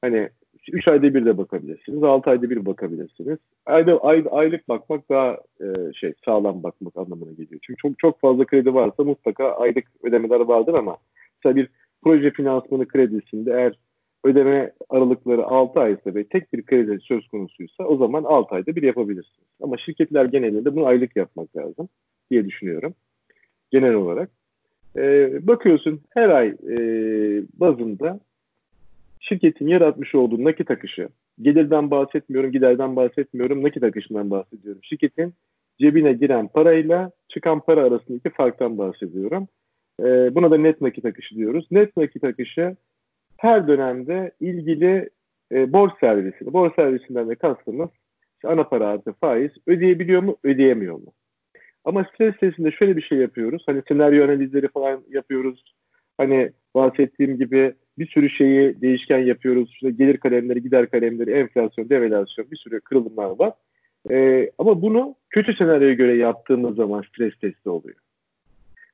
[0.00, 0.28] Hani
[0.72, 3.38] 3 ayda bir de bakabilirsiniz, 6 ayda bir bakabilirsiniz.
[3.66, 7.60] Ayda, ay, aylık bakmak daha e, şey sağlam bakmak anlamına geliyor.
[7.62, 10.96] Çünkü çok çok fazla kredi varsa mutlaka aylık ödemeler vardır ama
[11.36, 11.68] mesela bir
[12.02, 13.78] proje finansmanı kredisinde eğer
[14.24, 18.76] ödeme aralıkları 6 ay ise ve tek bir kredi söz konusuysa o zaman 6 ayda
[18.76, 19.48] bir yapabilirsiniz.
[19.62, 21.88] Ama şirketler genelinde bunu aylık yapmak lazım
[22.30, 22.94] diye düşünüyorum
[23.72, 24.30] genel olarak.
[24.96, 26.76] Ee, bakıyorsun her ay e,
[27.54, 28.20] bazında
[29.20, 31.08] şirketin yaratmış olduğu nakit akışı,
[31.42, 34.80] gelirden bahsetmiyorum, giderden bahsetmiyorum, nakit akışından bahsediyorum.
[34.84, 35.34] Şirketin
[35.80, 39.48] cebine giren parayla çıkan para arasındaki farktan bahsediyorum.
[40.00, 41.66] Ee, buna da net nakit akışı diyoruz.
[41.70, 42.76] Net nakit akışı
[43.42, 45.10] her dönemde ilgili
[45.52, 47.90] e, borç servisini, borç servisinden de kastımız
[48.34, 51.12] işte ana para artı faiz ödeyebiliyor mu, ödeyemiyor mu?
[51.84, 53.62] Ama stres testinde şöyle bir şey yapıyoruz.
[53.66, 55.74] Hani senaryo analizleri falan yapıyoruz.
[56.18, 59.70] Hani bahsettiğim gibi bir sürü şeyi değişken yapıyoruz.
[59.72, 63.52] İşte gelir kalemleri, gider kalemleri, enflasyon, devalüasyon bir sürü kırılımlar var.
[64.10, 67.96] Ee, ama bunu kötü senaryoya göre yaptığımız zaman stres testi oluyor.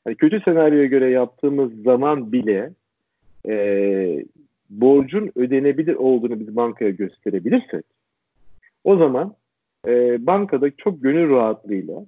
[0.06, 2.70] Yani kötü senaryoya göre yaptığımız zaman bile
[3.48, 4.24] e,
[4.70, 7.84] borcun ödenebilir olduğunu biz bankaya gösterebilirsek
[8.84, 9.34] o zaman
[9.86, 12.06] e, bankada çok gönül rahatlığıyla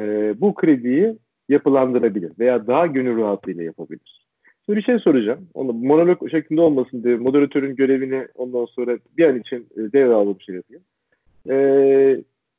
[0.00, 1.16] e, bu krediyi
[1.48, 4.24] yapılandırabilir veya daha gönül rahatlığıyla yapabilir.
[4.66, 5.48] Şimdi bir şey soracağım.
[5.54, 10.54] Onu monolog şeklinde olmasın diye moderatörün görevini ondan sonra bir an için e, devralıp şey
[10.54, 10.82] yapayım.
[11.50, 11.56] E,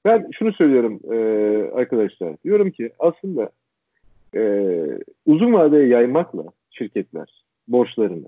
[0.05, 1.17] ben şunu söylüyorum e,
[1.73, 2.35] arkadaşlar.
[2.43, 3.49] Diyorum ki aslında
[4.35, 4.41] e,
[5.25, 8.27] uzun vadeye yaymakla şirketler borçlarını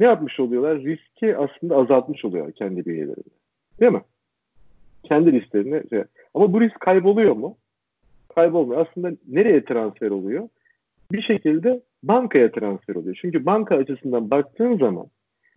[0.00, 0.78] ne yapmış oluyorlar?
[0.78, 3.28] Riski aslında azaltmış oluyorlar kendi bünyelerinde.
[3.80, 4.02] Değil mi?
[5.04, 5.88] Kendi risklerini.
[5.88, 6.04] Şey.
[6.34, 7.56] Ama bu risk kayboluyor mu?
[8.34, 8.86] Kaybolmuyor.
[8.86, 10.48] Aslında nereye transfer oluyor?
[11.12, 13.18] Bir şekilde bankaya transfer oluyor.
[13.20, 15.06] Çünkü banka açısından baktığın zaman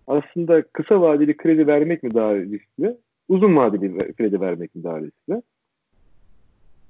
[0.07, 2.97] aslında kısa vadeli kredi vermek mi daha riskli?
[3.29, 5.41] Uzun vadeli kredi vermek mi daha riskli?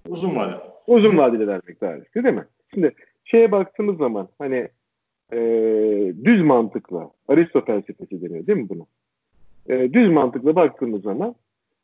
[0.07, 0.59] Uzun vadeli.
[0.87, 2.45] Uzun vadeli vermek daha riskli değil mi?
[2.73, 2.93] Şimdi
[3.25, 4.67] şeye baktığımız zaman hani
[5.33, 5.37] e,
[6.23, 8.87] düz mantıkla Aristo felsefesi deniyor değil mi bunu?
[9.69, 11.35] E, düz mantıkla baktığımız zaman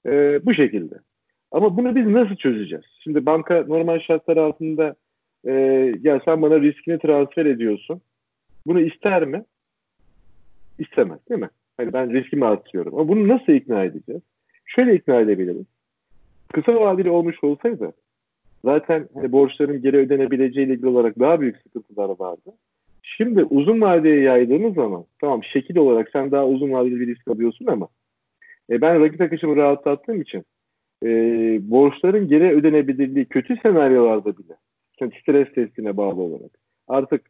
[0.06, 0.96] e, bu şekilde.
[1.52, 2.86] Ama bunu biz nasıl çözeceğiz?
[3.04, 4.96] Şimdi banka normal şartlar altında
[5.46, 5.52] e,
[6.02, 8.02] ya sen bana riskini transfer ediyorsun.
[8.68, 9.46] Bunu ister mi?
[10.80, 11.50] İstemez değil mi?
[11.78, 12.96] Hani ben riskimi atıyorum.
[12.96, 14.22] Ama bunu nasıl ikna edeceğiz?
[14.66, 15.66] Şöyle ikna edebiliriz.
[16.54, 17.94] Kısa vadeli olmuş olsaydı
[18.66, 22.54] zaten hani borçların geri ödenebileceği ile ilgili olarak daha büyük sıkıntılar vardı.
[23.16, 27.66] Şimdi uzun vadeye yaydığımız zaman tamam şekil olarak sen daha uzun vadeli bir risk alıyorsun
[27.66, 27.88] ama
[28.70, 30.44] e, ben rakip akışımı rahatlattığım için
[31.04, 31.10] e,
[31.62, 34.54] borçların geri ödenebilirliği kötü senaryolarda bile
[35.02, 36.52] yani stres testine bağlı olarak
[36.88, 37.22] artık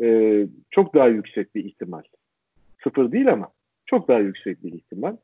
[0.00, 2.02] e, çok daha yüksek bir ihtimal.
[2.84, 3.48] Sıfır değil ama
[3.86, 5.16] çok daha yüksek bir ihtimal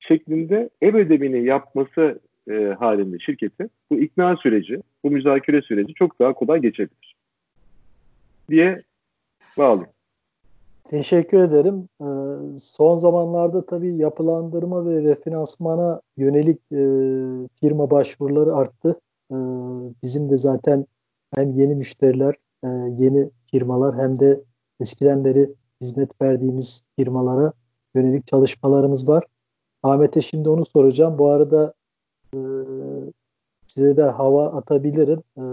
[0.00, 6.32] şeklinde ev ödemini yapması e, halinde şirketi bu ikna süreci, bu müzakere süreci çok daha
[6.32, 7.16] kolay geçebilir
[8.50, 8.82] diye
[9.58, 9.86] bağlı.
[10.84, 11.88] Teşekkür ederim.
[12.00, 16.80] Ee, son zamanlarda tabii yapılandırma ve refinansmana yönelik e,
[17.60, 19.00] firma başvuruları arttı.
[19.30, 19.36] E,
[20.02, 20.86] bizim de zaten
[21.34, 24.40] hem yeni müşteriler, e, yeni firmalar hem de
[24.80, 27.52] eskiden beri hizmet verdiğimiz firmalara
[27.94, 29.22] yönelik çalışmalarımız var.
[29.82, 31.18] Ahmet'e şimdi onu soracağım.
[31.18, 31.74] Bu arada
[32.34, 32.38] e,
[33.76, 35.22] size de hava atabilirim.
[35.36, 35.44] E,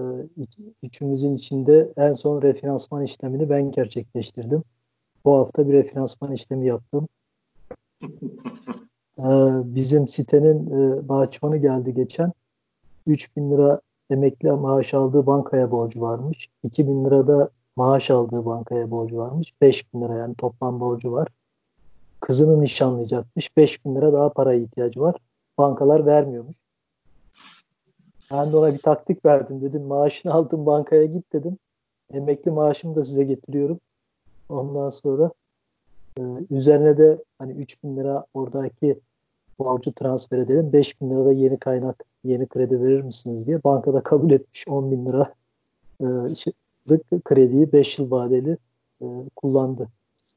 [0.84, 4.64] üçümüzün içinde en son refinansman işlemini ben gerçekleştirdim.
[5.26, 7.08] Bu hafta bir refinansman işlemi yaptım.
[9.20, 9.30] e,
[9.76, 12.32] bizim sitenin e, bahçıvanı geldi geçen.
[13.08, 16.50] 3000 lira emekli maaş aldığı bankaya borcu varmış.
[16.64, 19.54] 2000 lira da maaş aldığı bankaya borcu varmış.
[19.62, 21.28] 5000 lira yani toplam borcu var.
[22.20, 23.58] Kızını nişanlayacakmış.
[23.58, 25.16] 5000 lira daha paraya ihtiyacı var.
[25.58, 26.63] Bankalar vermiyormuş.
[28.34, 29.62] Ben de ona bir taktik verdim.
[29.62, 31.58] Dedim maaşını aldım bankaya git dedim.
[32.14, 33.80] Emekli maaşımı da size getiriyorum.
[34.50, 35.32] Ondan sonra
[36.18, 39.00] e, üzerine de hani 3000 lira oradaki
[39.60, 40.74] borcu transfer edelim.
[40.74, 45.06] 5000 lira da yeni kaynak yeni kredi verir misiniz diye bankada kabul etmiş 10 bin
[45.06, 45.34] lira
[46.02, 46.52] e, işte,
[47.24, 48.58] krediyi 5 yıl vadeli
[49.02, 49.88] e, kullandı.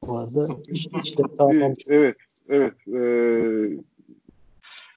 [0.07, 1.85] Bu arada işte, işte tamamlamış.
[1.87, 2.15] Evet,
[2.49, 2.73] evet.
[2.87, 3.01] E,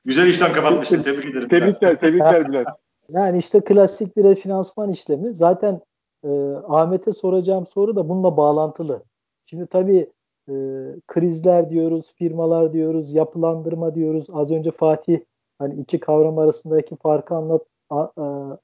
[0.04, 1.02] Güzel işten kapatmışsın.
[1.02, 1.48] Tebrik ederim.
[1.48, 2.68] Tebrikler, tebrikler Bülent.
[3.10, 5.34] Yani işte klasik bir refinansman işlemi.
[5.34, 5.80] Zaten
[6.24, 6.28] e,
[6.68, 9.02] Ahmet'e soracağım soru da bununla bağlantılı.
[9.46, 10.12] Şimdi tabii
[10.48, 10.54] e,
[11.06, 14.26] krizler diyoruz, firmalar diyoruz, yapılandırma diyoruz.
[14.32, 15.20] Az önce Fatih
[15.58, 18.08] hani iki kavram arasındaki farkı anlat a,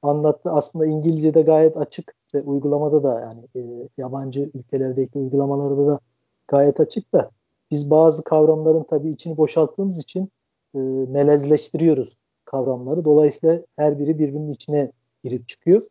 [0.03, 0.51] anlattı.
[0.51, 6.01] Aslında İngilizce'de gayet açık ve uygulamada da yani e, yabancı ülkelerdeki uygulamalarda da
[6.49, 7.31] gayet açık da
[7.71, 10.31] biz bazı kavramların tabii içini boşalttığımız için
[10.75, 10.79] e,
[11.09, 13.05] melezleştiriyoruz kavramları.
[13.05, 14.91] Dolayısıyla her biri birbirinin içine
[15.25, 15.83] girip çıkıyor.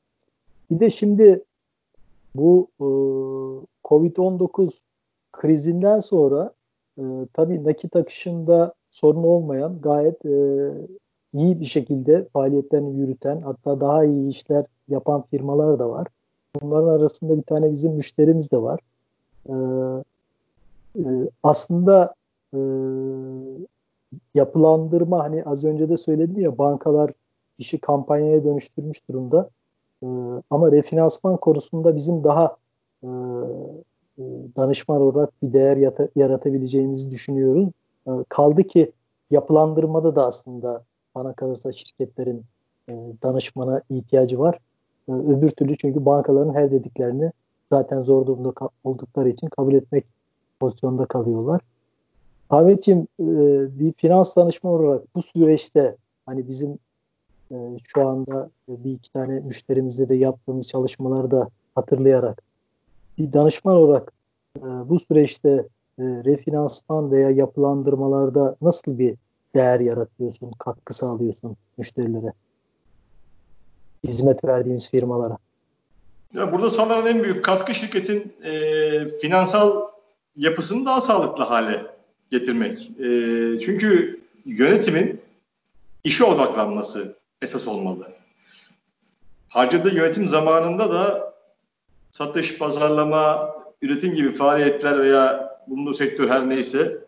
[0.71, 1.43] Bir de şimdi
[2.35, 2.87] bu e,
[3.83, 4.81] Covid-19
[5.31, 6.53] krizinden sonra
[6.97, 10.71] e, tabii nakit akışında sorun olmayan gayet e,
[11.33, 16.07] iyi bir şekilde faaliyetlerini yürüten hatta daha iyi işler yapan firmalar da var.
[16.61, 18.79] Bunların arasında bir tane bizim müşterimiz de var.
[19.49, 19.53] E,
[20.99, 22.13] e, aslında
[22.53, 22.59] e,
[24.35, 27.11] yapılandırma hani az önce de söyledim ya bankalar
[27.57, 29.49] işi kampanyaya dönüştürmüş durumda.
[30.03, 30.07] E,
[30.49, 32.57] ama refinansman konusunda bizim daha
[33.03, 33.07] e,
[34.17, 34.23] e,
[34.57, 37.73] danışman olarak bir değer yata, yaratabileceğimizi düşünüyorum.
[38.07, 38.91] E, kaldı ki
[39.31, 40.83] yapılandırmada da aslında
[41.15, 42.43] bana kalırsa şirketlerin
[42.89, 44.59] e, danışmana ihtiyacı var.
[45.09, 47.31] E, öbür türlü çünkü bankaların her dediklerini
[47.71, 50.05] zaten zor durumda oldukları için kabul etmek
[50.59, 51.61] pozisyonda kalıyorlar.
[52.49, 53.25] Ahmetciğim e,
[53.79, 56.79] bir finans danışman olarak bu süreçte hani bizim
[57.51, 62.41] e, şu anda bir iki tane müşterimizle de yaptığımız çalışmaları da hatırlayarak
[63.17, 64.13] bir danışman olarak
[64.57, 65.67] e, bu süreçte
[65.99, 69.15] refinansman veya yapılandırmalarda nasıl bir
[69.55, 72.33] değer yaratıyorsun, katkı sağlıyorsun müşterilere?
[74.03, 75.37] Hizmet verdiğimiz firmalara.
[76.33, 79.81] Ya burada sağlanan en büyük katkı şirketin e, finansal
[80.35, 81.94] yapısını daha sağlıklı hale
[82.31, 82.91] getirmek.
[82.99, 83.07] E,
[83.59, 85.21] çünkü yönetimin
[86.03, 88.07] işe odaklanması esas olmalı.
[89.49, 91.33] Harcadığı yönetim zamanında da
[92.11, 97.05] satış, pazarlama, üretim gibi faaliyetler veya bulunduğu sektör her neyse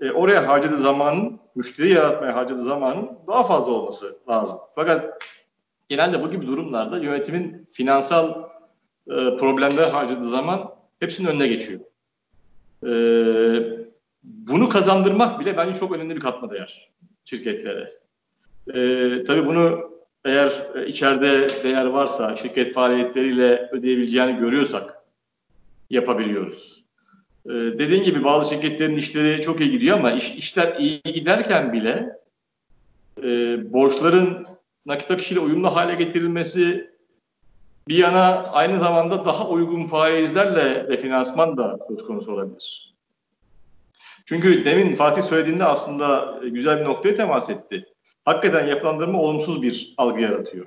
[0.00, 4.58] e, oraya harcadığı zamanın, müşteri yaratmaya harcadığı zamanın daha fazla olması lazım.
[4.74, 5.22] Fakat
[5.88, 8.28] genelde bu gibi durumlarda yönetimin finansal
[9.06, 11.80] e, problemler harcadığı zaman hepsinin önüne geçiyor.
[12.82, 12.90] E,
[14.22, 16.90] bunu kazandırmak bile bence çok önemli bir katma değer
[17.24, 18.00] şirketlere.
[18.74, 19.90] Ee, tabii bunu
[20.24, 20.52] eğer
[20.86, 25.02] içeride değer varsa, şirket faaliyetleriyle ödeyebileceğini görüyorsak
[25.90, 26.84] yapabiliyoruz.
[27.46, 32.16] Ee, dediğin gibi bazı şirketlerin işleri çok iyi gidiyor ama iş, işler iyi giderken bile
[33.22, 33.26] e,
[33.72, 34.46] borçların
[34.86, 36.90] nakit akışıyla uyumlu hale getirilmesi
[37.88, 42.89] bir yana aynı zamanda daha uygun faizlerle refinansman da söz konusu olabilir.
[44.30, 47.84] Çünkü demin Fatih söylediğinde aslında e, güzel bir noktaya temas etti.
[48.24, 50.66] Hakikaten yapılandırma olumsuz bir algı yaratıyor.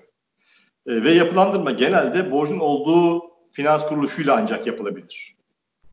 [0.88, 5.36] E, ve yapılandırma genelde borcun olduğu finans kuruluşuyla ancak yapılabilir.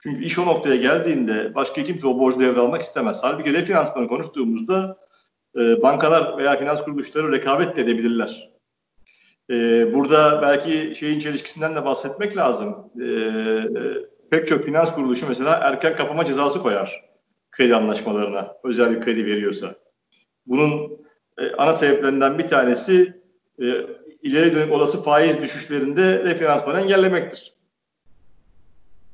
[0.02, 3.20] Çünkü iş o noktaya geldiğinde başka kimse o borcu devralmak istemez.
[3.22, 4.98] Halbuki refinansmanı konuştuğumuzda
[5.56, 8.50] e, bankalar veya finans kuruluşları rekabet de edebilirler.
[9.50, 9.54] E,
[9.94, 12.76] burada belki şeyin çelişkisinden de bahsetmek lazım.
[13.00, 13.32] E, e,
[14.30, 17.09] pek çok finans kuruluşu mesela erken kapama cezası koyar
[17.52, 19.74] kredi anlaşmalarına özel bir kredi veriyorsa.
[20.46, 21.00] Bunun
[21.38, 23.22] e, ana sebeplerinden bir tanesi
[23.62, 23.64] e,
[24.22, 27.54] ileri dönük olası faiz düşüşlerinde referansmanı engellemektir.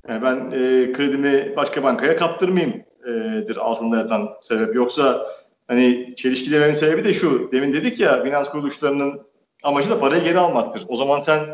[0.08, 4.74] Yani ben e, kredimi başka bankaya kaptırmayayımdır altında yatan sebep.
[4.74, 5.26] Yoksa
[5.68, 7.52] hani çelişkilerin sebebi de şu.
[7.52, 9.26] Demin dedik ya finans kuruluşlarının
[9.62, 10.84] amacı da parayı geri almaktır.
[10.88, 11.46] O zaman sen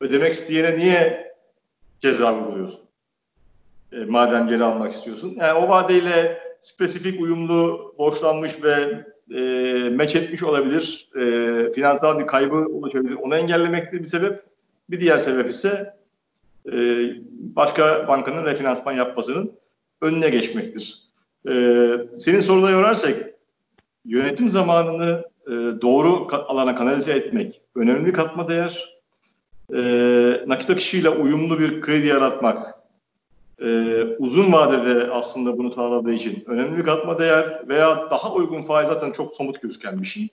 [0.00, 1.32] ödemek isteyene niye
[2.00, 2.85] ceza uyguluyorsun?
[3.96, 5.34] E, madem geri almak istiyorsun.
[5.36, 9.40] Yani o vadeyle spesifik uyumlu borçlanmış ve e,
[9.90, 11.08] meç etmiş olabilir.
[11.16, 13.14] E, finansal bir kaybı oluşabilir.
[13.14, 14.42] Onu engellemektir bir sebep.
[14.90, 15.94] Bir diğer sebep ise
[16.72, 16.76] e,
[17.30, 19.52] başka bankanın refinansman yapmasının
[20.02, 20.98] önüne geçmektir.
[21.48, 21.52] E,
[22.18, 23.30] senin soruna yorarsak
[24.04, 25.52] yönetim zamanını e,
[25.82, 28.96] doğru alana kanalize etmek önemli katma değer.
[29.74, 29.80] E,
[30.46, 32.75] nakit akışıyla uyumlu bir kredi yaratmak
[33.62, 38.88] e, uzun vadede aslında bunu sağladığı için önemli bir katma değer veya daha uygun faiz
[38.88, 40.28] zaten çok somut gözüken bir şey.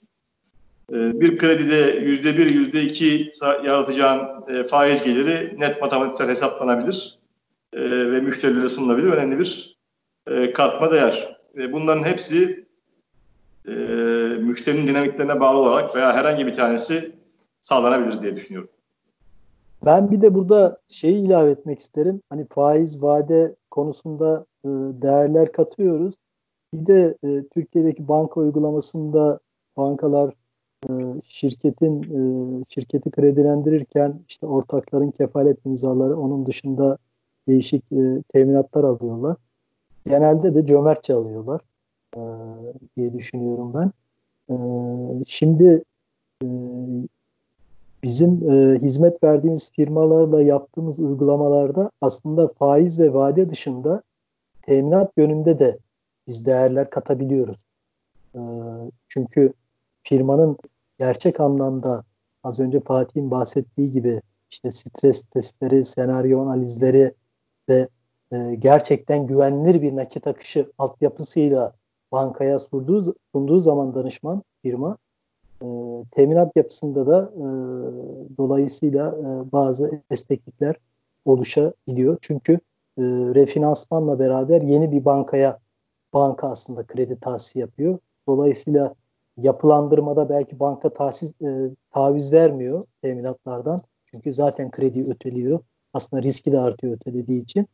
[0.92, 7.18] E, bir kredide yüzde bir, yüzde iki yaratacağın e, faiz geliri net matematiksel hesaplanabilir
[7.72, 7.80] e,
[8.12, 9.12] ve müşterilere sunulabilir.
[9.12, 9.76] Önemli bir
[10.26, 11.38] e, katma değer.
[11.58, 12.66] E, bunların hepsi
[13.68, 13.72] e,
[14.40, 17.12] müşterinin dinamiklerine bağlı olarak veya herhangi bir tanesi
[17.60, 18.70] sağlanabilir diye düşünüyorum.
[19.84, 22.22] Ben bir de burada şeyi ilave etmek isterim.
[22.30, 24.68] Hani faiz vade konusunda e,
[25.02, 26.14] değerler katıyoruz.
[26.74, 29.38] Bir de e, Türkiye'deki banka uygulamasında
[29.76, 30.34] bankalar
[30.88, 30.92] e,
[31.24, 32.02] şirketin
[32.68, 36.98] şirketi kredilendirirken işte ortakların kefalet imzaları onun dışında
[37.48, 37.84] değişik
[38.28, 39.36] teminatlar alıyorlar.
[40.06, 41.60] Genelde de cömertçe alıyorlar
[42.96, 43.92] diye düşünüyorum ben.
[45.26, 45.84] Şimdi
[48.04, 54.02] bizim e, hizmet verdiğimiz firmalarla yaptığımız uygulamalarda aslında faiz ve vade dışında
[54.62, 55.78] teminat yönünde de
[56.26, 57.62] biz değerler katabiliyoruz.
[58.34, 58.40] E,
[59.08, 59.52] çünkü
[60.02, 60.58] firmanın
[60.98, 62.04] gerçek anlamda
[62.42, 67.14] az önce Fatih'in bahsettiği gibi işte stres testleri, senaryo analizleri
[67.68, 67.88] ve
[68.32, 71.72] e, gerçekten güvenilir bir nakit akışı altyapısıyla
[72.12, 74.96] bankaya sunduğu, sunduğu zaman danışman firma
[75.64, 77.44] e, teminat yapısında da e,
[78.38, 80.76] dolayısıyla e, bazı esneklikler
[81.24, 82.18] oluşabiliyor.
[82.20, 82.52] Çünkü
[82.98, 83.02] e,
[83.34, 85.58] refinansmanla beraber yeni bir bankaya
[86.14, 87.98] banka aslında kredi tahsisi yapıyor.
[88.28, 88.94] Dolayısıyla
[89.36, 93.78] yapılandırmada belki banka tahsis, e, taviz vermiyor teminatlardan.
[94.04, 95.60] Çünkü zaten kredi öteliyor.
[95.92, 97.66] Aslında riski de artıyor ötelediği için.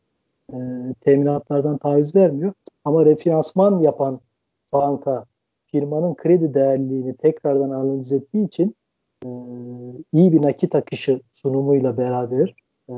[0.53, 0.57] E,
[1.01, 2.53] teminatlardan taviz vermiyor.
[2.85, 4.19] Ama refinansman yapan
[4.73, 5.25] banka
[5.71, 8.75] firmanın kredi değerliliğini tekrardan analiz ettiği için
[9.25, 9.29] e,
[10.13, 12.55] iyi bir nakit akışı sunumuyla beraber
[12.89, 12.95] e,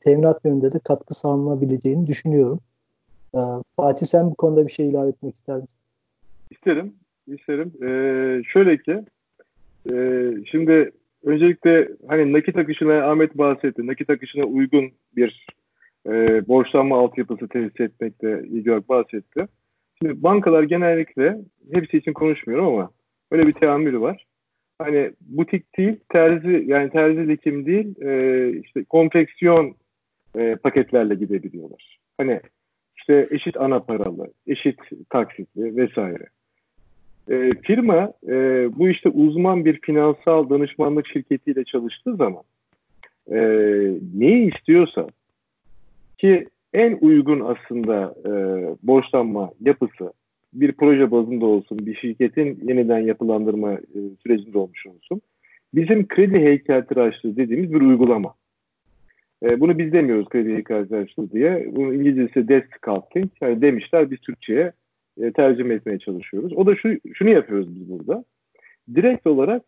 [0.00, 2.60] teminat yönünde de katkı sağlanabileceğini düşünüyorum.
[3.34, 3.40] E,
[3.76, 5.78] Fatih sen bu konuda bir şey ilave etmek ister misin?
[6.50, 6.94] İsterim.
[7.26, 7.72] isterim.
[7.82, 9.04] Ee, şöyle ki
[9.92, 9.94] e,
[10.50, 10.92] şimdi
[11.24, 13.86] öncelikle hani nakit akışına Ahmet bahsetti.
[13.86, 15.46] Nakit akışına uygun bir
[16.06, 19.46] e, borçlanma altyapısı tesis etmekte İlgör bahsetti.
[20.02, 21.38] Şimdi bankalar genellikle
[21.72, 22.90] hepsi için konuşmuyorum ama
[23.30, 24.26] öyle bir teamülü var.
[24.78, 29.74] Hani butik değil, terzi yani terzi dikim değil, e, işte konfeksiyon
[30.38, 31.98] e, paketlerle gidebiliyorlar.
[32.18, 32.40] Hani
[32.96, 34.78] işte eşit ana paralı, eşit
[35.10, 36.26] taksitli vesaire.
[37.30, 38.34] E, firma e,
[38.78, 42.42] bu işte uzman bir finansal danışmanlık şirketiyle çalıştığı zaman
[43.32, 43.38] e,
[44.14, 45.06] neyi istiyorsa
[46.18, 48.30] ki en uygun aslında e,
[48.82, 50.12] borçlanma yapısı
[50.52, 55.20] bir proje bazında olsun, bir şirketin yeniden yapılandırma e, sürecinde olmuş olsun.
[55.74, 58.34] Bizim kredi heykeltıraşlığı dediğimiz bir uygulama.
[59.42, 61.68] E, bunu biz demiyoruz kredi heykeltıraşlığı diye.
[61.72, 63.30] Bunun İngilizcesi desk sculpting.
[63.40, 64.72] Yani demişler biz Türkçe'ye
[65.20, 66.52] e, tercüme etmeye çalışıyoruz.
[66.52, 68.24] O da şu, şunu yapıyoruz biz burada.
[68.94, 69.62] Direkt olarak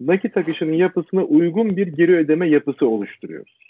[0.00, 3.65] nakit akışının yapısına uygun bir geri ödeme yapısı oluşturuyoruz.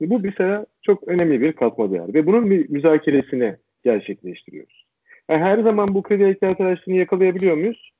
[0.00, 4.84] Bu mesela çok önemli bir katma değer ve bunun bir müzakeresini gerçekleştiriyoruz.
[5.30, 7.90] Yani her zaman bu kredi arkadaşlığını yakalayabiliyor muyuz?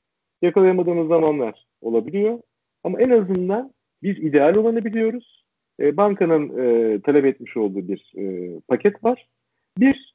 [0.43, 2.39] Yakalayamadığımız zamanlar olabiliyor.
[2.85, 3.73] Ama en azından
[4.03, 5.45] biz ideal olanı biliyoruz.
[5.81, 9.29] E, bankanın e, talep etmiş olduğu bir e, paket var.
[9.79, 10.15] Bir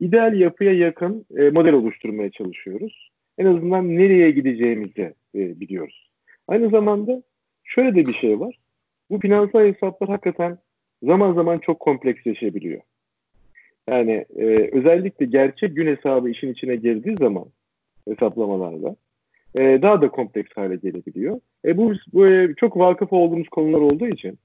[0.00, 3.10] ideal yapıya yakın e, model oluşturmaya çalışıyoruz.
[3.38, 6.10] En azından nereye gideceğimizi e, biliyoruz.
[6.48, 7.22] Aynı zamanda
[7.64, 8.58] şöyle de bir şey var.
[9.10, 10.58] Bu finansal hesaplar hakikaten
[11.02, 12.80] zaman zaman çok kompleksleşebiliyor.
[13.88, 17.44] Yani e, özellikle gerçek gün hesabı işin içine girdiği zaman
[18.08, 18.96] hesaplamalarda
[19.54, 21.40] e, daha da kompleks hale gelebiliyor.
[21.64, 24.38] E, bu, bu e, çok vakıf olduğumuz konular olduğu için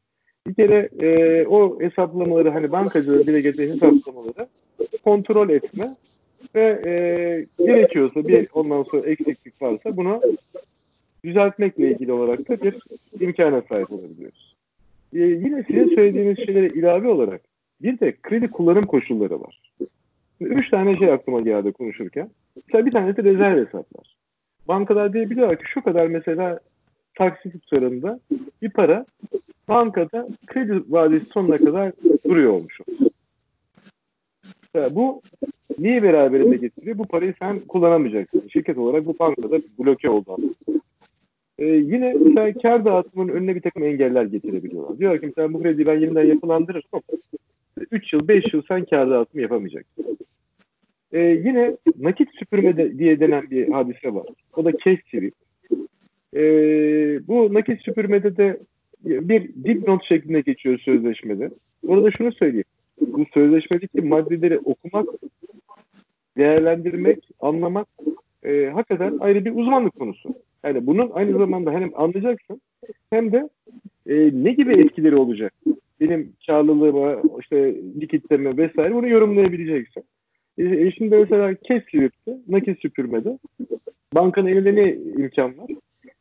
[0.48, 4.48] bir kere e, o hesaplamaları hani bankacıları bile getirdiği hesaplamaları
[5.04, 5.90] kontrol etme
[6.56, 10.22] ve e, gerekiyorsa bir ondan sonra eksiklik varsa bunu
[11.24, 12.76] düzeltmekle ilgili olarak da bir
[13.20, 14.55] imkana sahip olabiliyoruz.
[15.14, 17.42] Ee, yine sizin söylediğiniz şeylere ilave olarak
[17.82, 19.72] bir de kredi kullanım koşulları var.
[20.40, 22.30] Üç tane şey aklıma geldi konuşurken.
[22.56, 24.18] Mesela bir tanesi rezerv hesaplar.
[24.68, 26.60] Bankalar diyebiliyorlar ki şu kadar mesela
[27.16, 28.20] taksi tutarında
[28.62, 29.06] bir para
[29.68, 31.92] bankada kredi vadesi sonuna kadar
[32.28, 32.80] duruyor olmuş.
[34.76, 35.22] Yani bu
[35.80, 36.98] niye beraberinde getiriyor?
[36.98, 38.44] Bu parayı sen kullanamayacaksın.
[38.54, 40.38] Şirket olarak bu bankada bloke oldu.
[41.60, 45.00] Ee, yine mesela kar dağıtımının önüne bir takım engeller getirebiliyorlar.
[45.00, 47.02] Diyor ki mesela bu krediyi ben yeniden yapılandırırsam
[47.92, 50.18] 3 yıl 5 yıl sen kar dağıtımı yapamayacaksın.
[51.14, 54.26] Ee, yine nakit süpürme de, diye denen bir hadise var.
[54.56, 55.34] O da cash sweep.
[56.36, 58.60] Ee, bu nakit süpürmede de
[59.06, 61.50] bir dipnot şeklinde geçiyor sözleşmede.
[61.88, 62.66] Orada şunu söyleyeyim.
[63.02, 65.10] Bu sözleşmedeki maddeleri okumak,
[66.38, 67.88] değerlendirmek, anlamak
[68.44, 70.30] e, hakikaten ayrı bir uzmanlık konusu.
[70.66, 72.62] Yani bunun aynı zamanda hem anlayacaksın
[73.10, 73.50] hem de
[74.08, 75.54] e, ne gibi etkileri olacak?
[76.00, 80.04] Benim karlılığıma, işte likitleme vesaire bunu yorumlayabileceksin.
[80.58, 83.38] E, e şimdi mesela kes yürüttü, nakit süpürmede.
[84.14, 85.68] bankanın elinde ne imkan var?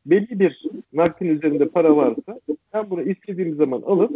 [0.06, 2.40] Belli bir nakdin üzerinde para varsa
[2.74, 4.10] ben bunu istediğim zaman alıp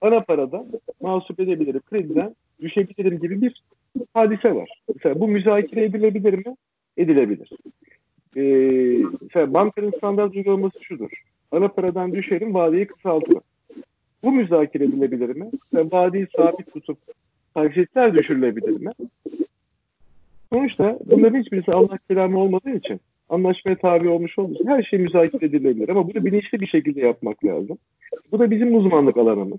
[0.00, 0.66] ana paradan
[1.00, 3.62] mahsup edebilirim, krediden düşebilirim gibi bir
[4.14, 4.82] hadise var.
[4.94, 6.56] Mesela bu müzakere edilebilir mi?
[6.96, 7.50] Edilebilir.
[8.36, 11.10] Ee, mesela standart uygulaması şudur.
[11.52, 13.42] Ana paradan düşerim, vadeyi kısaltırım.
[14.22, 15.50] Bu müzakere edilebilir mi?
[15.72, 16.98] Mesela vadeyi sabit tutup
[17.54, 18.92] taksitler düşürülebilir mi?
[20.52, 25.88] Sonuçta bunların hiçbirisi Allah kelamı olmadığı için anlaşmaya tabi olmuş olduğu her şey müzakere edilebilir.
[25.88, 27.78] Ama bunu bilinçli bir şekilde yapmak lazım.
[28.32, 29.58] Bu da bizim uzmanlık alanımız.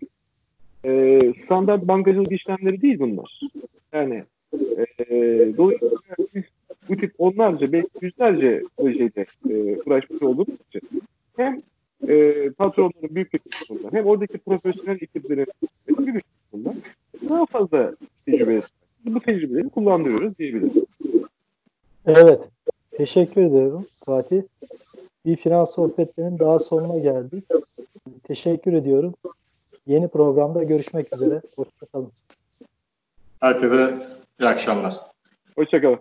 [0.86, 3.39] Ee, standart bankacılık işlemleri değil bunlar.
[3.93, 4.24] Yani
[4.99, 5.15] e,
[5.57, 5.97] dolayısıyla
[6.36, 6.43] biz
[6.89, 10.81] bu tip onlarca, belki yüzlerce projede e, uğraşmış olduğumuz için
[11.37, 11.61] hem
[12.07, 15.47] e, patronların büyük bir kısmından hem oradaki profesyonel ekiplerin
[15.87, 16.75] büyük bir kısmından
[17.29, 17.93] daha fazla
[18.25, 18.61] tecrübe
[19.05, 20.83] bu tecrübeleri kullanıyoruz diyebiliriz.
[22.05, 22.49] Evet.
[22.91, 24.41] Teşekkür ediyorum Fatih.
[25.25, 27.43] Bir finans sohbetlerinin daha sonuna geldik.
[28.23, 29.13] Teşekkür ediyorum.
[29.87, 31.41] Yeni programda görüşmek üzere.
[31.55, 32.11] Hoşçakalın.
[33.39, 34.07] Herkese
[34.39, 34.95] iyi akşamlar.
[35.55, 35.99] Hoşçakalın.